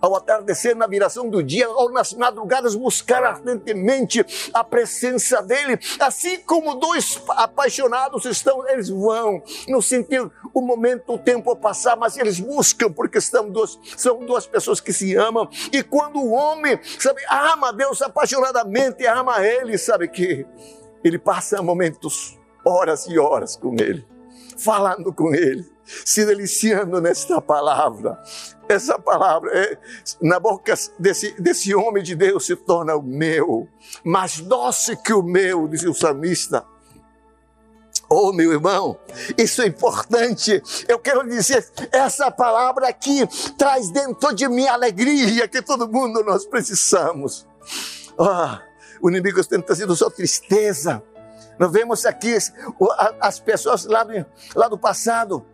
ao 0.00 0.14
atardecer, 0.14 0.76
na 0.76 0.86
viração 0.86 1.28
do 1.28 1.42
dia, 1.42 1.68
ou 1.68 1.90
nas 1.90 2.12
madrugadas, 2.12 2.74
buscar 2.74 3.22
ardentemente 3.24 4.24
a 4.52 4.62
presença 4.62 5.42
dele. 5.42 5.78
Assim 5.98 6.38
como 6.40 6.74
dois 6.74 7.20
apaixonados 7.28 8.24
estão, 8.24 8.66
eles 8.68 8.88
vão, 8.88 9.42
não 9.68 9.80
sentir 9.80 10.30
o 10.52 10.60
momento, 10.60 11.14
o 11.14 11.18
tempo 11.18 11.54
passar, 11.56 11.96
mas 11.96 12.16
eles 12.16 12.38
buscam, 12.38 12.92
porque 12.92 13.20
são 13.20 13.50
duas, 13.50 13.78
são 13.96 14.24
duas 14.24 14.46
pessoas 14.46 14.80
que 14.80 14.92
se 14.92 15.14
amam. 15.14 15.48
E 15.72 15.82
quando 15.82 16.18
o 16.18 16.32
homem, 16.32 16.78
sabe, 16.98 17.22
ama 17.28 17.72
Deus 17.72 18.02
apaixonadamente, 18.02 19.06
ama 19.06 19.44
Ele, 19.44 19.78
sabe 19.78 20.08
que 20.08 20.46
ele 21.04 21.18
passa 21.18 21.62
momentos, 21.62 22.38
horas 22.64 23.06
e 23.06 23.18
horas 23.18 23.54
com 23.56 23.74
Ele, 23.74 24.04
falando 24.56 25.12
com 25.12 25.32
Ele 25.34 25.76
se 26.04 26.24
deliciando 26.24 27.00
nesta 27.00 27.40
palavra. 27.40 28.20
Essa 28.68 28.98
palavra 28.98 29.50
é, 29.56 29.78
na 30.20 30.40
boca 30.40 30.74
desse, 30.98 31.40
desse 31.40 31.74
homem 31.74 32.02
de 32.02 32.14
Deus 32.16 32.46
se 32.46 32.56
torna 32.56 32.96
o 32.96 33.02
meu, 33.02 33.68
mais 34.04 34.40
doce 34.40 34.96
que 34.96 35.12
o 35.12 35.22
meu, 35.22 35.68
diz 35.68 35.84
o 35.84 35.94
salmista. 35.94 36.64
Oh, 38.08 38.32
meu 38.32 38.52
irmão, 38.52 38.98
isso 39.36 39.62
é 39.62 39.66
importante. 39.66 40.62
Eu 40.86 40.98
quero 40.98 41.28
dizer, 41.28 41.66
essa 41.90 42.30
palavra 42.30 42.88
aqui 42.88 43.26
traz 43.58 43.90
dentro 43.90 44.32
de 44.32 44.48
mim 44.48 44.66
a 44.66 44.74
alegria 44.74 45.48
que 45.48 45.60
todo 45.60 45.88
mundo 45.88 46.22
nós 46.22 46.46
precisamos. 46.46 47.46
Ah, 48.18 48.62
o 49.02 49.10
inimigo 49.10 49.44
tem 49.44 49.60
trazido 49.60 49.96
só 49.96 50.08
tristeza. 50.08 51.02
Nós 51.58 51.72
vemos 51.72 52.06
aqui 52.06 52.36
as 53.20 53.40
pessoas 53.40 53.84
lá 53.86 54.04
do, 54.04 54.26
lá 54.54 54.68
do 54.68 54.78
passado 54.78 55.44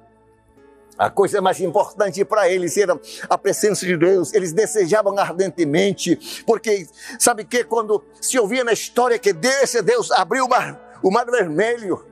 a 1.02 1.10
coisa 1.10 1.40
mais 1.40 1.60
importante 1.60 2.24
para 2.24 2.48
eles 2.48 2.76
era 2.76 2.98
a 3.28 3.36
presença 3.36 3.84
de 3.84 3.96
Deus. 3.96 4.32
Eles 4.32 4.52
desejavam 4.52 5.18
ardentemente, 5.18 6.44
porque 6.46 6.86
sabe 7.18 7.44
que 7.44 7.64
quando 7.64 8.04
se 8.20 8.38
ouvia 8.38 8.62
na 8.62 8.72
história 8.72 9.18
que 9.18 9.32
Deus, 9.32 9.72
Deus 9.84 10.10
abriu 10.12 10.44
o 10.44 10.48
mar, 10.48 11.00
o 11.02 11.10
mar 11.10 11.26
vermelho, 11.26 12.06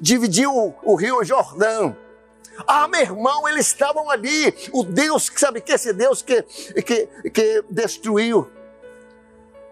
dividiu 0.00 0.50
o, 0.50 0.74
o 0.82 0.94
rio 0.94 1.22
Jordão, 1.22 1.94
ah, 2.66 2.88
meu 2.88 3.00
irmão, 3.02 3.46
eles 3.46 3.66
estavam 3.66 4.08
ali. 4.08 4.54
O 4.72 4.84
Deus, 4.84 5.30
sabe 5.36 5.60
que 5.60 5.72
esse 5.72 5.92
Deus 5.92 6.22
que, 6.22 6.40
que, 6.82 7.06
que 7.30 7.64
destruiu 7.68 8.48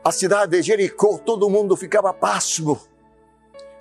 a 0.04 0.12
cidade 0.12 0.52
de 0.52 0.62
Jericó, 0.62 1.16
todo 1.16 1.48
mundo 1.48 1.74
ficava 1.74 2.12
pasmo. 2.12 2.78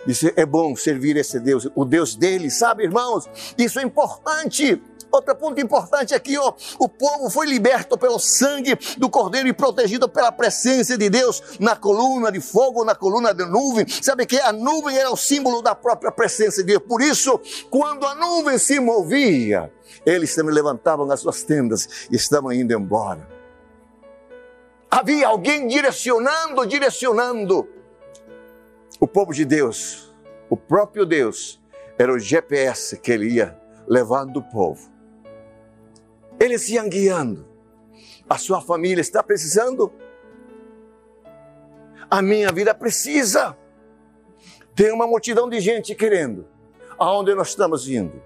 Disse, 0.06 0.34
é 0.36 0.46
bom 0.46 0.76
servir 0.76 1.16
esse 1.18 1.40
Deus, 1.40 1.68
o 1.76 1.86
Deus 1.86 2.16
dele, 2.16 2.50
sabe, 2.50 2.84
irmãos? 2.84 3.30
Isso 3.58 3.80
é 3.80 3.84
importante. 3.84 4.82
Outro 5.12 5.36
ponto 5.36 5.60
importante 5.60 6.16
aqui, 6.16 6.38
ó, 6.38 6.54
o 6.80 6.88
povo 6.88 7.30
foi 7.30 7.46
liberto 7.46 7.98
pelo 7.98 8.18
sangue 8.18 8.78
do 8.98 9.10
Cordeiro 9.10 9.50
e 9.50 9.54
protegido 9.54 10.08
pela 10.08 10.32
presença 10.32 10.98
de 10.98 11.10
Deus 11.10 11.44
na 11.60 11.76
coluna 11.76 12.32
de 12.32 12.40
fogo, 12.40 12.86
na 12.86 12.96
coluna 12.96 13.34
de 13.34 13.46
nuvem. 13.46 13.86
Sabe 14.02 14.26
que 14.26 14.40
a 14.40 14.54
nuvem 14.54 14.98
era 14.98 15.12
o 15.12 15.18
símbolo 15.18 15.62
da 15.62 15.76
própria 15.76 16.14
presença 16.14 16.64
de 16.64 16.68
Deus. 16.68 16.84
Por 16.88 17.02
isso, 17.02 17.40
quando 17.70 18.06
a 18.06 18.16
nuvem 18.16 18.58
se 18.58 18.80
movia, 18.80 19.70
eles 20.06 20.34
também 20.34 20.56
levantavam 20.56 21.12
as 21.12 21.20
suas 21.20 21.44
tendas 21.44 22.08
e 22.10 22.16
estavam 22.16 22.54
indo 22.54 22.74
embora. 22.74 23.28
Havia 24.90 25.28
alguém 25.28 25.68
direcionando, 25.68 26.66
direcionando 26.66 27.68
o 29.02 29.08
povo 29.08 29.34
de 29.34 29.44
Deus. 29.44 30.14
O 30.48 30.56
próprio 30.56 31.08
Deus 31.08 31.60
era 31.98 32.14
o 32.14 32.20
GPS 32.20 32.98
que 33.00 33.12
ele 33.12 33.30
ia 33.30 33.60
levando 33.88 34.38
o 34.38 34.44
povo. 34.44 34.92
Eles 36.40 36.70
iam 36.70 36.88
guiando. 36.88 37.48
A 38.30 38.38
sua 38.38 38.62
família 38.62 39.02
está 39.02 39.24
precisando? 39.24 39.92
A 42.10 42.22
minha 42.22 42.52
vida 42.52 42.76
precisa. 42.76 43.58
Tem 44.76 44.92
uma 44.92 45.08
multidão 45.08 45.50
de 45.50 45.60
gente 45.60 45.96
querendo. 45.96 46.48
Aonde 46.98 47.34
nós 47.34 47.50
estamos 47.50 47.90
indo? 47.90 48.22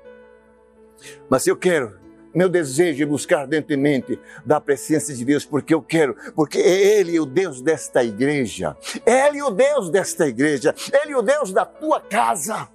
Mas 1.30 1.48
eu 1.48 1.56
quero, 1.56 2.00
meu 2.36 2.50
desejo 2.50 3.02
é 3.02 3.06
buscar 3.06 3.42
ardentemente 3.42 4.20
da 4.46 4.60
presença 4.60 5.14
de 5.14 5.24
Deus, 5.24 5.46
porque 5.46 5.74
eu 5.74 5.82
quero, 5.82 6.16
porque 6.36 6.58
é 6.58 7.00
Ele 7.00 7.20
o 7.20 7.26
Deus 7.26 7.62
desta 7.62 8.04
igreja, 8.04 8.76
é 9.06 9.28
Ele 9.28 9.42
o 9.42 9.50
Deus 9.50 9.90
desta 9.90 10.28
igreja, 10.28 10.76
é 10.92 11.04
Ele 11.04 11.16
o 11.16 11.22
Deus 11.22 11.54
da 11.54 11.66
tua 11.66 12.02
casa. 12.02 12.68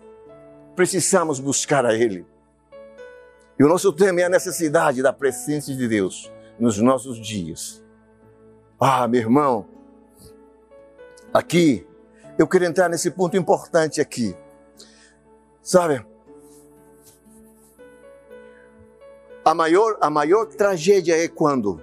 Precisamos 0.75 1.39
buscar 1.39 1.85
a 1.85 1.95
Ele. 1.95 2.27
E 3.59 3.63
o 3.65 3.69
nosso 3.69 3.93
tema 3.93 4.23
é 4.23 4.25
a 4.25 4.29
necessidade 4.31 5.03
da 5.03 5.13
presença 5.13 5.75
de 5.75 5.87
Deus 5.87 6.33
nos 6.59 6.79
nossos 6.79 7.19
dias. 7.19 7.85
Ah, 8.81 9.07
meu 9.07 9.21
irmão, 9.21 9.67
aqui, 11.35 11.87
eu 12.39 12.49
quero 12.49 12.65
entrar 12.65 12.89
nesse 12.89 13.11
ponto 13.11 13.37
importante 13.37 14.01
aqui. 14.01 14.35
Sabe, 15.63 16.03
a 19.45 19.55
maior, 19.55 19.97
a 20.01 20.11
maior 20.11 20.47
tragédia 20.47 21.17
é 21.17 21.29
quando 21.29 21.81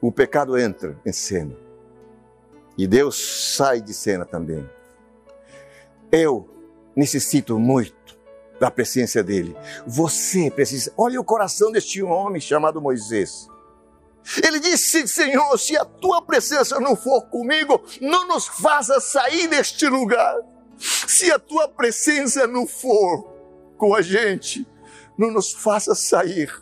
o 0.00 0.10
pecado 0.12 0.58
entra 0.58 0.98
em 1.04 1.12
cena 1.12 1.56
e 2.76 2.86
Deus 2.86 3.54
sai 3.56 3.80
de 3.80 3.94
cena 3.94 4.24
também. 4.24 4.68
Eu 6.12 6.48
necessito 6.94 7.58
muito 7.58 8.16
da 8.60 8.70
presença 8.70 9.22
dele. 9.22 9.56
Você 9.86 10.50
precisa. 10.50 10.92
Olha 10.96 11.20
o 11.20 11.24
coração 11.24 11.72
deste 11.72 12.02
homem 12.02 12.40
chamado 12.40 12.80
Moisés. 12.80 13.48
Ele 14.42 14.60
disse: 14.60 15.06
Senhor, 15.08 15.58
se 15.58 15.76
a 15.76 15.84
tua 15.84 16.20
presença 16.20 16.78
não 16.78 16.96
for 16.96 17.22
comigo, 17.22 17.82
não 18.00 18.28
nos 18.28 18.46
faça 18.46 19.00
sair 19.00 19.48
deste 19.48 19.86
lugar. 19.86 20.36
Se 20.78 21.32
a 21.32 21.38
tua 21.38 21.68
presença 21.68 22.46
não 22.46 22.66
for 22.66 23.32
com 23.78 23.94
a 23.94 24.02
gente, 24.02 24.66
não 25.16 25.30
nos 25.30 25.52
faça 25.52 25.94
sair. 25.94 26.52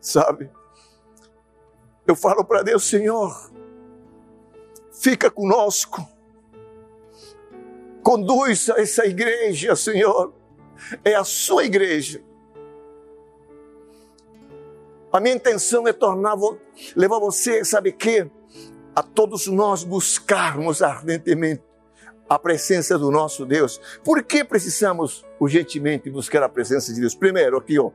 Sabe? 0.00 0.50
Eu 2.06 2.16
falo 2.16 2.44
para 2.44 2.62
Deus, 2.62 2.84
Senhor, 2.84 3.50
fica 4.92 5.30
conosco. 5.30 6.06
Conduz 8.02 8.68
essa 8.70 9.06
igreja, 9.06 9.76
Senhor. 9.76 10.34
É 11.04 11.14
a 11.14 11.22
sua 11.22 11.64
igreja. 11.64 12.22
A 15.12 15.20
minha 15.20 15.36
intenção 15.36 15.86
é 15.86 15.92
tornar, 15.92 16.36
levar 16.96 17.20
você, 17.20 17.64
sabe 17.64 17.92
que? 17.92 18.28
A 18.94 19.02
todos 19.02 19.46
nós 19.46 19.84
buscarmos 19.84 20.82
ardentemente 20.82 21.62
a 22.34 22.38
presença 22.38 22.98
do 22.98 23.10
nosso 23.10 23.44
Deus. 23.44 23.78
Por 24.02 24.22
que 24.22 24.42
precisamos 24.42 25.22
urgentemente 25.38 26.08
buscar 26.08 26.42
a 26.42 26.48
presença 26.48 26.92
de 26.92 27.00
Deus? 27.00 27.14
Primeiro, 27.14 27.58
aqui, 27.58 27.78
ó. 27.78 27.90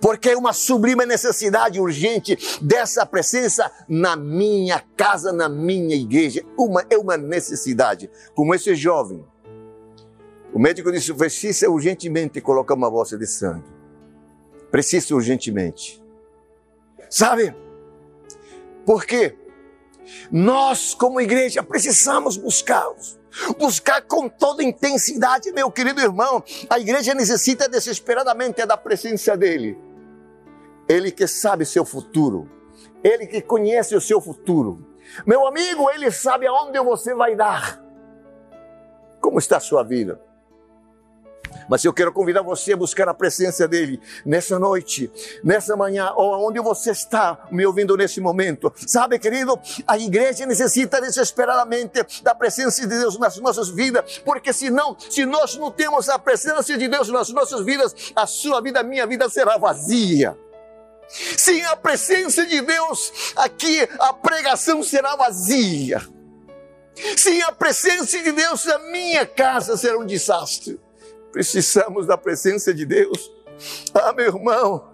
Porque 0.00 0.30
é 0.30 0.36
uma 0.36 0.54
sublime 0.54 1.04
necessidade 1.04 1.78
urgente 1.78 2.38
dessa 2.60 3.04
presença 3.04 3.70
na 3.86 4.16
minha 4.16 4.82
casa, 4.96 5.30
na 5.30 5.46
minha 5.48 5.94
igreja. 5.94 6.42
Uma, 6.56 6.84
é 6.88 6.96
uma 6.96 7.18
necessidade. 7.18 8.10
Como 8.34 8.54
esse 8.54 8.74
jovem. 8.74 9.22
O 10.52 10.58
médico 10.58 10.90
disse: 10.90 11.12
precisa 11.12 11.68
urgentemente 11.68 12.40
colocar 12.40 12.74
uma 12.74 12.90
bolsa 12.90 13.16
de 13.18 13.26
sangue. 13.26 13.68
Precisa 14.70 15.14
urgentemente. 15.14 16.02
Sabe? 17.10 17.54
Por 18.86 19.04
quê? 19.04 19.36
Nós, 20.32 20.94
como 20.94 21.20
igreja, 21.20 21.62
precisamos 21.62 22.36
buscá-los. 22.36 23.17
Buscar 23.58 24.02
com 24.02 24.28
toda 24.28 24.62
intensidade, 24.62 25.52
meu 25.52 25.70
querido 25.70 26.00
irmão. 26.00 26.42
A 26.68 26.78
igreja 26.78 27.14
necessita 27.14 27.68
desesperadamente 27.68 28.64
da 28.66 28.76
presença 28.76 29.36
dele. 29.36 29.78
Ele 30.88 31.10
que 31.10 31.26
sabe 31.26 31.64
seu 31.64 31.84
futuro. 31.84 32.48
Ele 33.02 33.26
que 33.26 33.40
conhece 33.40 33.94
o 33.94 34.00
seu 34.00 34.20
futuro. 34.20 34.86
Meu 35.26 35.46
amigo, 35.46 35.90
ele 35.90 36.10
sabe 36.10 36.46
aonde 36.46 36.78
você 36.80 37.14
vai 37.14 37.34
dar. 37.34 37.82
Como 39.20 39.38
está 39.38 39.56
a 39.56 39.60
sua 39.60 39.82
vida? 39.82 40.20
Mas 41.68 41.84
eu 41.84 41.92
quero 41.92 42.12
convidar 42.12 42.42
você 42.42 42.72
a 42.72 42.76
buscar 42.76 43.08
a 43.08 43.14
presença 43.14 43.68
dele 43.68 44.00
nessa 44.24 44.58
noite, 44.58 45.10
nessa 45.44 45.76
manhã, 45.76 46.12
ou 46.16 46.48
onde 46.48 46.60
você 46.60 46.90
está 46.90 47.46
me 47.50 47.66
ouvindo 47.66 47.96
nesse 47.96 48.20
momento. 48.20 48.72
Sabe, 48.86 49.18
querido, 49.18 49.58
a 49.86 49.98
igreja 49.98 50.46
necessita 50.46 51.00
desesperadamente 51.00 52.22
da 52.22 52.34
presença 52.34 52.80
de 52.82 52.86
Deus 52.86 53.18
nas 53.18 53.36
nossas 53.38 53.68
vidas, 53.68 54.18
porque 54.24 54.52
senão, 54.52 54.96
se 54.98 55.24
nós 55.24 55.56
não 55.56 55.70
temos 55.70 56.08
a 56.08 56.18
presença 56.18 56.76
de 56.76 56.88
Deus 56.88 57.08
nas 57.08 57.28
nossas 57.30 57.64
vidas, 57.64 57.94
a 58.14 58.26
sua 58.26 58.60
vida, 58.60 58.80
a 58.80 58.82
minha 58.82 59.06
vida 59.06 59.28
será 59.28 59.56
vazia. 59.56 60.36
Sem 61.08 61.64
a 61.64 61.74
presença 61.74 62.44
de 62.46 62.60
Deus, 62.60 63.32
aqui 63.36 63.88
a 63.98 64.12
pregação 64.12 64.82
será 64.82 65.16
vazia. 65.16 66.02
Sem 67.16 67.40
a 67.42 67.52
presença 67.52 68.18
de 68.22 68.32
Deus, 68.32 68.66
a 68.66 68.78
minha 68.78 69.24
casa 69.24 69.76
será 69.76 69.98
um 69.98 70.04
desastre. 70.04 70.78
Precisamos 71.32 72.06
da 72.06 72.16
presença 72.16 72.72
de 72.72 72.84
Deus. 72.86 73.30
Ah, 73.94 74.12
meu 74.12 74.26
irmão, 74.26 74.88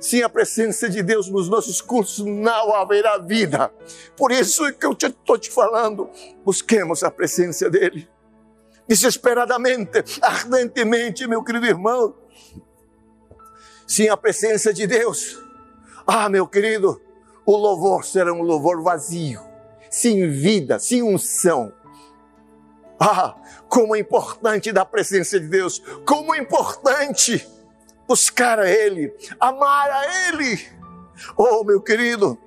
sem 0.00 0.22
a 0.22 0.28
presença 0.28 0.88
de 0.88 1.02
Deus 1.02 1.28
nos 1.28 1.48
nossos 1.48 1.80
cursos 1.80 2.26
não 2.26 2.74
haverá 2.74 3.16
vida. 3.18 3.72
Por 4.16 4.32
isso 4.32 4.64
é 4.66 4.72
que 4.72 4.84
eu 4.84 4.92
estou 4.92 5.38
te, 5.38 5.48
te 5.48 5.50
falando, 5.50 6.10
busquemos 6.44 7.02
a 7.02 7.10
presença 7.10 7.70
dEle. 7.70 8.08
Desesperadamente, 8.86 10.04
ardentemente, 10.20 11.26
meu 11.26 11.42
querido 11.42 11.66
irmão. 11.66 12.14
Sem 13.86 14.08
a 14.08 14.16
presença 14.16 14.74
de 14.74 14.86
Deus, 14.86 15.42
ah, 16.06 16.28
meu 16.28 16.46
querido, 16.46 17.00
o 17.46 17.56
louvor 17.56 18.04
será 18.04 18.32
um 18.32 18.42
louvor 18.42 18.82
vazio, 18.82 19.40
sem 19.90 20.30
vida, 20.30 20.78
sem 20.78 21.02
unção. 21.02 21.72
Ah, 23.06 23.36
como 23.68 23.94
é 23.94 23.98
importante 23.98 24.72
da 24.72 24.82
presença 24.82 25.38
de 25.38 25.46
Deus, 25.46 25.78
como 26.06 26.34
é 26.34 26.38
importante 26.38 27.46
buscar 28.08 28.58
a 28.58 28.66
Ele, 28.66 29.14
amar 29.38 29.90
a 29.90 30.28
Ele. 30.28 30.58
Oh, 31.36 31.62
meu 31.64 31.82
querido, 31.82 32.38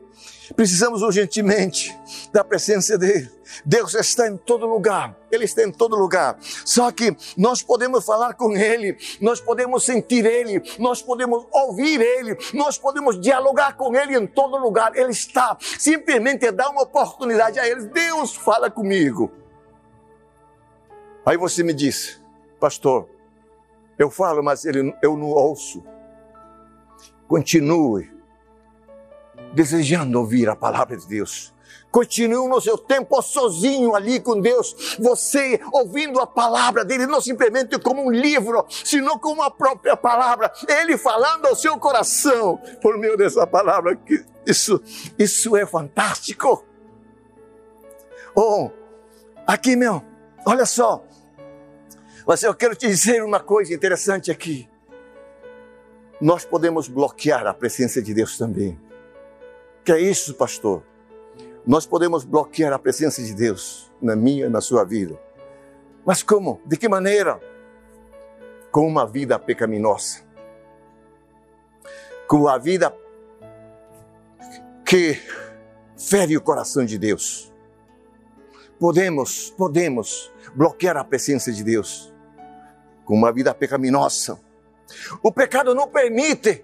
precisamos 0.56 1.04
urgentemente 1.04 1.96
da 2.34 2.44
presença 2.44 2.98
dEle. 2.98 3.30
Deus 3.64 3.94
está 3.94 4.28
em 4.28 4.36
todo 4.36 4.66
lugar, 4.66 5.16
Ele 5.32 5.46
está 5.46 5.62
em 5.62 5.72
todo 5.72 5.96
lugar. 5.96 6.40
Só 6.42 6.92
que 6.92 7.16
nós 7.38 7.62
podemos 7.62 8.04
falar 8.04 8.34
com 8.34 8.58
Ele, 8.58 8.98
nós 9.22 9.40
podemos 9.40 9.86
sentir 9.86 10.26
Ele, 10.26 10.60
nós 10.80 11.04
podemos 11.04 11.46
ouvir 11.52 12.02
Ele, 12.02 12.36
nós 12.56 12.80
podemos 12.80 13.22
dialogar 13.22 13.78
com 13.78 13.96
Ele 13.96 14.18
em 14.18 14.26
todo 14.26 14.58
lugar. 14.58 14.96
Ele 14.96 15.12
está, 15.12 15.56
simplesmente 15.78 16.50
dá 16.50 16.68
uma 16.68 16.82
oportunidade 16.82 17.60
a 17.60 17.68
Ele. 17.68 17.86
Deus 17.90 18.34
fala 18.34 18.72
comigo. 18.72 19.32
Aí 21.28 21.36
você 21.36 21.62
me 21.62 21.74
diz, 21.74 22.24
pastor, 22.58 23.10
eu 24.00 24.10
falo, 24.10 24.42
mas 24.42 24.64
ele, 24.64 24.96
eu 25.02 25.18
não 25.18 25.28
ouço. 25.28 25.84
Continue 27.28 28.10
desejando 29.54 30.18
ouvir 30.20 30.48
a 30.48 30.56
palavra 30.56 30.96
de 30.96 31.06
Deus. 31.06 31.54
Continue 31.92 32.48
no 32.48 32.62
seu 32.62 32.78
tempo 32.78 33.22
sozinho 33.22 33.94
ali 33.94 34.22
com 34.22 34.40
Deus, 34.40 34.98
você 34.98 35.60
ouvindo 35.74 36.22
a 36.22 36.26
palavra 36.26 36.86
dele, 36.86 37.06
não 37.06 37.20
simplesmente 37.20 37.78
como 37.78 38.06
um 38.06 38.10
livro, 38.10 38.66
sino 38.70 39.20
como 39.20 39.42
a 39.42 39.52
própria 39.52 39.98
palavra, 39.98 40.50
ele 40.66 40.98
falando 40.98 41.46
ao 41.48 41.58
seu 41.58 41.78
coração 41.78 42.58
por 42.82 42.98
meio 42.98 43.18
dessa 43.18 43.46
palavra. 43.46 43.98
Que 43.98 44.24
isso, 44.46 44.82
isso 45.20 45.58
é 45.58 45.66
fantástico. 45.66 46.64
Oh, 48.34 48.72
aqui, 49.46 49.76
meu, 49.76 50.02
olha 50.46 50.66
só, 50.66 51.04
mas 52.28 52.44
eu 52.44 52.54
quero 52.54 52.76
te 52.76 52.86
dizer 52.86 53.24
uma 53.24 53.40
coisa 53.40 53.74
interessante 53.74 54.30
aqui. 54.30 54.70
Nós 56.20 56.44
podemos 56.44 56.90
bloquear 56.90 57.48
a 57.48 57.54
presença 57.54 58.02
de 58.02 58.14
Deus 58.14 58.38
também. 58.38 58.78
Que 59.86 59.94
é 59.94 60.02
isso, 60.02 60.34
pastor? 60.34 60.84
Nós 61.66 61.86
podemos 61.86 62.26
bloquear 62.26 62.74
a 62.74 62.80
presença 62.80 63.24
de 63.24 63.34
Deus 63.34 63.90
na 64.02 64.14
minha 64.14 64.48
e 64.48 64.50
na 64.50 64.60
sua 64.60 64.84
vida. 64.84 65.18
Mas 66.06 66.22
como? 66.22 66.60
De 66.66 66.76
que 66.76 66.90
maneira? 66.90 67.40
Com 68.74 68.86
uma 68.86 69.06
vida 69.08 69.40
pecaminosa. 69.40 70.20
Com 72.28 72.50
a 72.50 72.58
vida 72.58 72.94
que 74.86 75.18
fere 75.98 76.36
o 76.36 76.42
coração 76.42 76.84
de 76.84 76.98
Deus. 76.98 77.54
Podemos, 78.78 79.50
podemos 79.52 80.30
bloquear 80.54 80.98
a 80.98 81.06
presença 81.06 81.54
de 81.54 81.64
Deus 81.64 82.17
com 83.08 83.16
uma 83.16 83.32
vida 83.32 83.56
pecaminosa. 83.56 84.38
O 85.24 85.32
pecado 85.32 85.74
não 85.74 85.88
permite 85.88 86.64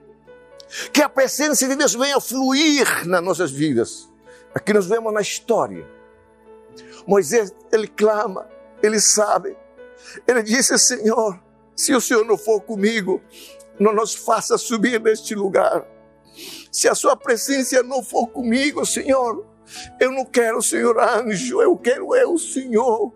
que 0.91 1.01
a 1.01 1.07
presença 1.07 1.67
de 1.67 1.75
Deus 1.75 1.93
venha 1.93 2.19
fluir 2.19 3.07
nas 3.07 3.23
nossas 3.23 3.49
vidas. 3.49 4.09
Aqui 4.53 4.73
nós 4.73 4.85
vemos 4.85 5.13
na 5.13 5.21
história. 5.21 5.87
Moisés, 7.07 7.53
ele 7.71 7.87
clama, 7.87 8.47
ele 8.81 8.99
sabe. 8.99 9.55
Ele 10.27 10.43
disse: 10.43 10.77
Senhor, 10.77 11.39
se 11.75 11.95
o 11.95 12.01
Senhor 12.01 12.25
não 12.25 12.37
for 12.37 12.59
comigo, 12.59 13.21
não 13.79 13.93
nos 13.93 14.13
faça 14.13 14.57
subir 14.57 14.99
neste 14.99 15.33
lugar. 15.33 15.85
Se 16.69 16.89
a 16.89 16.95
sua 16.95 17.15
presença 17.15 17.81
não 17.83 18.03
for 18.03 18.27
comigo, 18.27 18.85
Senhor, 18.85 19.45
eu 19.97 20.11
não 20.11 20.25
quero, 20.25 20.61
Senhor, 20.61 20.99
anjo, 20.99 21.61
eu 21.61 21.77
quero 21.77 22.13
eu, 22.15 22.37
Senhor. 22.37 23.13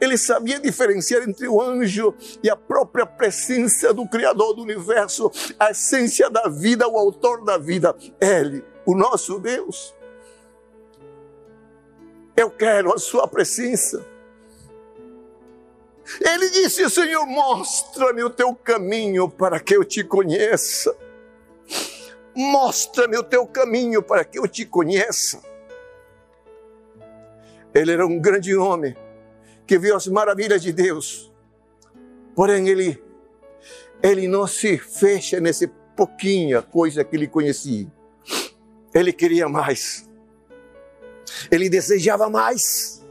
Ele 0.00 0.18
sabia 0.18 0.60
diferenciar 0.60 1.22
entre 1.22 1.48
o 1.48 1.60
anjo 1.60 2.14
e 2.42 2.50
a 2.50 2.56
própria 2.56 3.06
presença 3.06 3.94
do 3.94 4.06
Criador 4.06 4.54
do 4.54 4.62
universo, 4.62 5.30
a 5.58 5.70
essência 5.70 6.28
da 6.28 6.48
vida, 6.48 6.86
o 6.86 6.98
autor 6.98 7.44
da 7.44 7.56
vida. 7.56 7.96
Ele, 8.20 8.62
o 8.84 8.94
nosso 8.94 9.38
Deus. 9.38 9.94
Eu 12.36 12.50
quero 12.50 12.92
a 12.92 12.98
sua 12.98 13.26
presença. 13.26 14.04
Ele 16.20 16.50
disse: 16.50 16.88
Senhor, 16.90 17.24
mostra-me 17.26 18.22
o 18.22 18.28
teu 18.30 18.54
caminho 18.54 19.30
para 19.30 19.58
que 19.58 19.74
eu 19.74 19.84
te 19.84 20.04
conheça. 20.04 20.94
Mostra-me 22.34 23.16
o 23.16 23.22
teu 23.22 23.46
caminho 23.46 24.02
para 24.02 24.22
que 24.22 24.38
eu 24.38 24.46
te 24.46 24.66
conheça. 24.66 25.42
Ele 27.72 27.92
era 27.92 28.06
um 28.06 28.20
grande 28.20 28.54
homem 28.54 28.94
que 29.66 29.78
viu 29.78 29.96
as 29.96 30.06
maravilhas 30.06 30.62
de 30.62 30.72
Deus. 30.72 31.32
Porém, 32.34 32.68
ele, 32.68 33.02
ele 34.02 34.28
não 34.28 34.46
se 34.46 34.78
fecha 34.78 35.40
nesse 35.40 35.66
pouquinha 35.96 36.60
coisa 36.62 37.02
que 37.02 37.16
ele 37.16 37.26
conhecia. 37.26 37.90
Ele 38.94 39.12
queria 39.12 39.48
mais. 39.48 40.08
Ele 41.50 41.68
desejava 41.68 42.28
mais. 42.28 43.04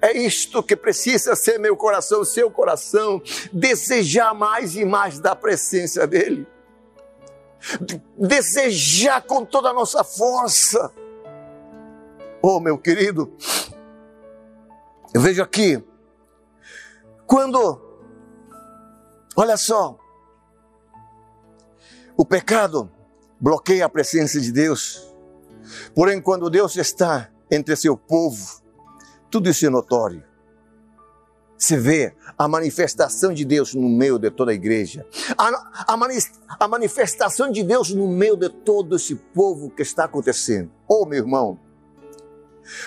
É 0.00 0.16
isto 0.16 0.62
que 0.62 0.76
precisa 0.76 1.34
ser 1.34 1.58
meu 1.58 1.74
coração, 1.74 2.22
seu 2.22 2.50
coração, 2.50 3.22
desejar 3.50 4.34
mais 4.34 4.76
e 4.76 4.84
mais 4.84 5.18
da 5.18 5.34
presença 5.34 6.06
dele. 6.06 6.46
Desejar 8.16 9.22
com 9.22 9.44
toda 9.44 9.70
a 9.70 9.72
nossa 9.72 10.04
força. 10.04 10.92
Oh, 12.42 12.60
meu 12.60 12.78
querido, 12.78 13.34
eu 15.12 15.20
vejo 15.20 15.42
aqui, 15.42 15.82
quando, 17.26 17.80
olha 19.36 19.56
só, 19.56 19.98
o 22.16 22.24
pecado 22.24 22.90
bloqueia 23.40 23.86
a 23.86 23.88
presença 23.88 24.40
de 24.40 24.52
Deus, 24.52 25.12
porém, 25.94 26.20
quando 26.20 26.50
Deus 26.50 26.76
está 26.76 27.30
entre 27.50 27.74
seu 27.74 27.96
povo, 27.96 28.62
tudo 29.30 29.48
isso 29.48 29.66
é 29.66 29.70
notório. 29.70 30.22
Você 31.56 31.76
vê 31.76 32.14
a 32.38 32.48
manifestação 32.48 33.34
de 33.34 33.44
Deus 33.44 33.74
no 33.74 33.88
meio 33.88 34.18
de 34.18 34.30
toda 34.30 34.50
a 34.50 34.54
igreja, 34.54 35.06
a, 35.36 35.92
a, 35.92 35.96
mani 35.96 36.18
a 36.58 36.66
manifestação 36.66 37.50
de 37.50 37.62
Deus 37.62 37.90
no 37.90 38.08
meio 38.08 38.36
de 38.36 38.48
todo 38.48 38.96
esse 38.96 39.14
povo 39.14 39.70
que 39.70 39.82
está 39.82 40.04
acontecendo. 40.04 40.70
Oh, 40.88 41.04
meu 41.04 41.18
irmão, 41.18 41.58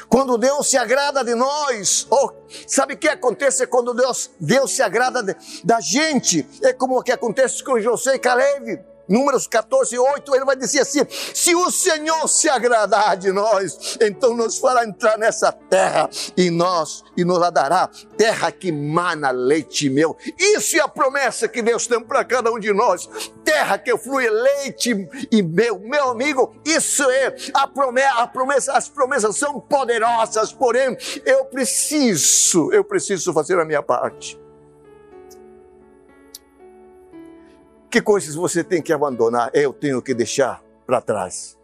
quando 0.08 0.38
Deus 0.38 0.70
se 0.70 0.78
agrada 0.78 1.24
de 1.24 1.36
nós, 1.36 2.08
oh, 2.10 2.32
sabe 2.68 2.94
o 2.94 2.98
que 2.98 3.08
acontece 3.08 3.68
quando 3.68 3.94
Deus, 3.94 4.32
Deus 4.40 4.72
se 4.76 4.82
agrada 4.82 5.24
de, 5.24 5.36
da 5.64 5.80
gente? 5.80 6.48
É 6.64 6.74
como 6.74 6.98
o 6.98 7.04
que 7.04 7.12
acontece 7.12 7.64
com 7.64 7.80
José 7.80 8.16
e 8.16 8.20
Caleb. 8.20 8.93
Números 9.08 9.48
14, 9.48 9.98
8, 9.98 10.36
ele 10.36 10.46
vai 10.46 10.56
dizer 10.56 10.82
assim: 10.82 11.02
se 11.10 11.54
o 11.56 11.70
Senhor 11.70 12.28
se 12.28 12.48
agradar 12.48 13.18
de 13.18 13.32
nós, 13.32 13.98
então 14.02 14.36
nos 14.36 14.58
fará 14.58 14.86
entrar 14.86 15.18
nessa 15.18 15.52
terra 15.52 16.10
e 16.38 16.50
nós 16.50 17.04
e 17.18 17.26
nos 17.26 17.40
dará 17.52 17.90
terra 18.18 18.52
que 18.52 18.72
mana 18.72 19.32
leite 19.32 19.90
meu. 19.90 20.16
Isso 20.38 20.78
é 20.78 20.80
a 20.80 20.88
promessa 20.88 21.48
que 21.48 21.62
Deus 21.62 21.86
tem 21.86 22.02
para 22.02 22.24
cada 22.24 22.52
um 22.52 22.60
de 22.60 22.72
nós. 22.72 23.10
Terra 23.44 23.78
que 23.78 23.96
flui 23.98 24.30
leite 24.30 24.96
e 25.32 25.42
meu, 25.42 25.80
meu 25.80 26.10
amigo, 26.10 26.56
isso 26.66 27.04
é 27.10 27.36
a 27.54 27.68
promessa, 27.68 28.14
a 28.20 28.28
promessa, 28.28 28.74
as 28.74 28.88
promessas 28.88 29.38
são 29.38 29.60
poderosas, 29.60 30.54
porém 30.54 30.98
eu 31.26 31.46
preciso, 31.46 32.72
eu 32.72 32.84
preciso 32.84 33.34
fazer 33.34 33.60
a 33.60 33.66
minha 33.66 33.84
parte. 33.84 34.43
Que 37.94 38.02
coisas 38.02 38.34
você 38.34 38.64
tem 38.64 38.82
que 38.82 38.92
abandonar? 38.92 39.52
Eu 39.54 39.72
tenho 39.72 40.02
que 40.02 40.16
deixar 40.16 40.64
para 40.84 41.00
trás 41.00 41.56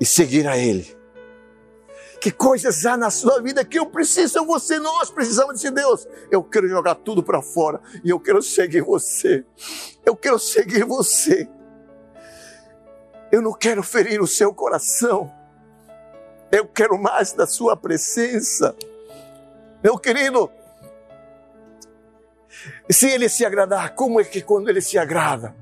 e 0.00 0.06
seguir 0.06 0.48
a 0.48 0.56
Ele. 0.56 0.96
Que 2.18 2.30
coisas 2.30 2.86
há 2.86 2.96
na 2.96 3.10
sua 3.10 3.42
vida 3.42 3.62
que 3.62 3.78
eu 3.78 3.84
preciso, 3.84 4.42
você, 4.46 4.78
nós 4.78 5.10
precisamos 5.10 5.60
de 5.60 5.70
Deus. 5.70 6.08
Eu 6.30 6.42
quero 6.42 6.66
jogar 6.66 6.94
tudo 6.94 7.22
para 7.22 7.42
fora 7.42 7.78
e 8.02 8.08
eu 8.08 8.18
quero 8.18 8.40
seguir 8.40 8.80
você. 8.80 9.44
Eu 10.02 10.16
quero 10.16 10.38
seguir 10.38 10.82
você. 10.86 11.46
Eu 13.30 13.42
não 13.42 13.52
quero 13.52 13.82
ferir 13.82 14.22
o 14.22 14.26
seu 14.26 14.54
coração. 14.54 15.30
Eu 16.50 16.66
quero 16.66 16.96
mais 16.96 17.34
da 17.34 17.46
sua 17.46 17.76
presença. 17.76 18.74
Meu 19.84 19.98
querido, 19.98 20.50
se 22.90 23.08
ele 23.08 23.28
se 23.28 23.44
agradar, 23.44 23.94
como 23.94 24.20
é 24.20 24.24
que 24.24 24.40
quando 24.40 24.68
ele 24.68 24.80
se 24.80 24.98
agrada? 24.98 25.54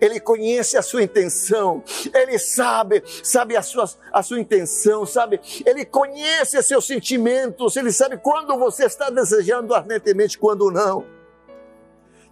Ele 0.00 0.18
conhece 0.18 0.76
a 0.76 0.82
sua 0.82 1.02
intenção, 1.02 1.82
ele 2.14 2.38
sabe, 2.38 3.02
sabe 3.22 3.56
a 3.56 3.62
sua, 3.62 3.84
a 4.12 4.22
sua 4.22 4.40
intenção, 4.40 5.04
sabe? 5.04 5.40
Ele 5.64 5.84
conhece 5.84 6.60
seus 6.62 6.86
sentimentos, 6.86 7.76
ele 7.76 7.92
sabe 7.92 8.16
quando 8.16 8.58
você 8.58 8.86
está 8.86 9.10
desejando 9.10 9.74
ardentemente, 9.74 10.38
quando 10.38 10.70
não. 10.70 11.17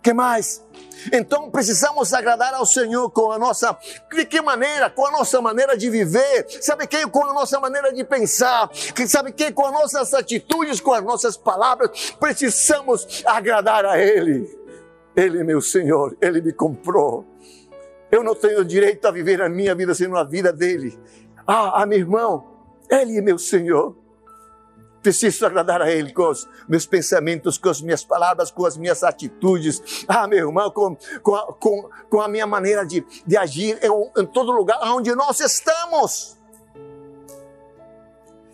Que 0.07 0.13
mais? 0.13 0.65
Então 1.13 1.51
precisamos 1.51 2.15
agradar 2.15 2.55
ao 2.55 2.65
Senhor 2.65 3.11
com 3.11 3.33
a 3.33 3.39
nossa, 3.41 3.77
de 4.15 4.25
que 4.25 4.41
maneira? 4.41 4.89
Com 4.89 5.05
a 5.05 5.11
nossa 5.11 5.43
maneira 5.43 5.77
de 5.77 5.91
viver, 5.91 6.47
sabe 6.61 6.87
quem? 6.87 7.09
Com 7.09 7.25
a 7.25 7.35
nossa 7.35 7.59
maneira 7.59 7.93
de 7.93 8.05
pensar, 8.05 8.71
sabe 9.09 9.33
quem? 9.33 9.51
Com 9.51 9.67
as 9.67 9.73
nossas 9.73 10.15
atitudes, 10.15 10.81
com 10.81 10.93
as 10.93 11.03
nossas 11.03 11.37
palavras, 11.37 12.13
precisamos 12.21 13.25
agradar 13.27 13.85
a 13.85 13.99
Ele. 13.99 14.49
Ele, 15.17 15.43
meu 15.43 15.61
Senhor, 15.61 16.17
Ele 16.23 16.41
me 16.41 16.53
comprou. 16.53 17.27
Eu 18.09 18.23
não 18.23 18.37
tenho 18.37 18.65
direito 18.65 19.09
a 19.09 19.11
viver 19.11 19.43
a 19.43 19.49
minha 19.49 19.75
vida 19.75 19.93
sendo 19.93 20.17
a 20.17 20.23
vida 20.23 20.53
dele. 20.53 20.97
Ah, 21.45 21.83
ah 21.83 21.87
meu 21.87 21.99
irmão, 21.99 22.47
Ele 22.89 23.19
é 23.19 23.21
meu 23.21 23.41
Senhor. 23.41 23.97
Preciso 25.07 25.47
agradar 25.47 25.81
a 25.81 25.89
Ele 25.89 26.13
com 26.13 26.29
os 26.29 26.49
meus 26.69 26.85
pensamentos, 26.85 27.57
com 27.57 27.69
as 27.69 27.81
minhas 27.81 28.03
palavras, 28.03 28.51
com 28.51 28.67
as 28.67 28.77
minhas 28.77 29.05
atitudes. 29.05 29.81
Ah, 30.09 30.27
meu 30.27 30.49
irmão, 30.49 30.69
com, 30.69 30.97
com, 31.23 31.37
a, 31.37 31.53
com, 31.53 31.89
com 32.11 32.21
a 32.21 32.27
minha 32.27 32.45
maneira 32.45 32.85
de, 32.85 33.07
de 33.25 33.37
agir 33.37 33.79
em, 33.81 34.21
em 34.21 34.27
todo 34.27 34.51
lugar 34.51 34.81
onde 34.83 35.15
nós 35.15 35.39
estamos. 35.39 36.37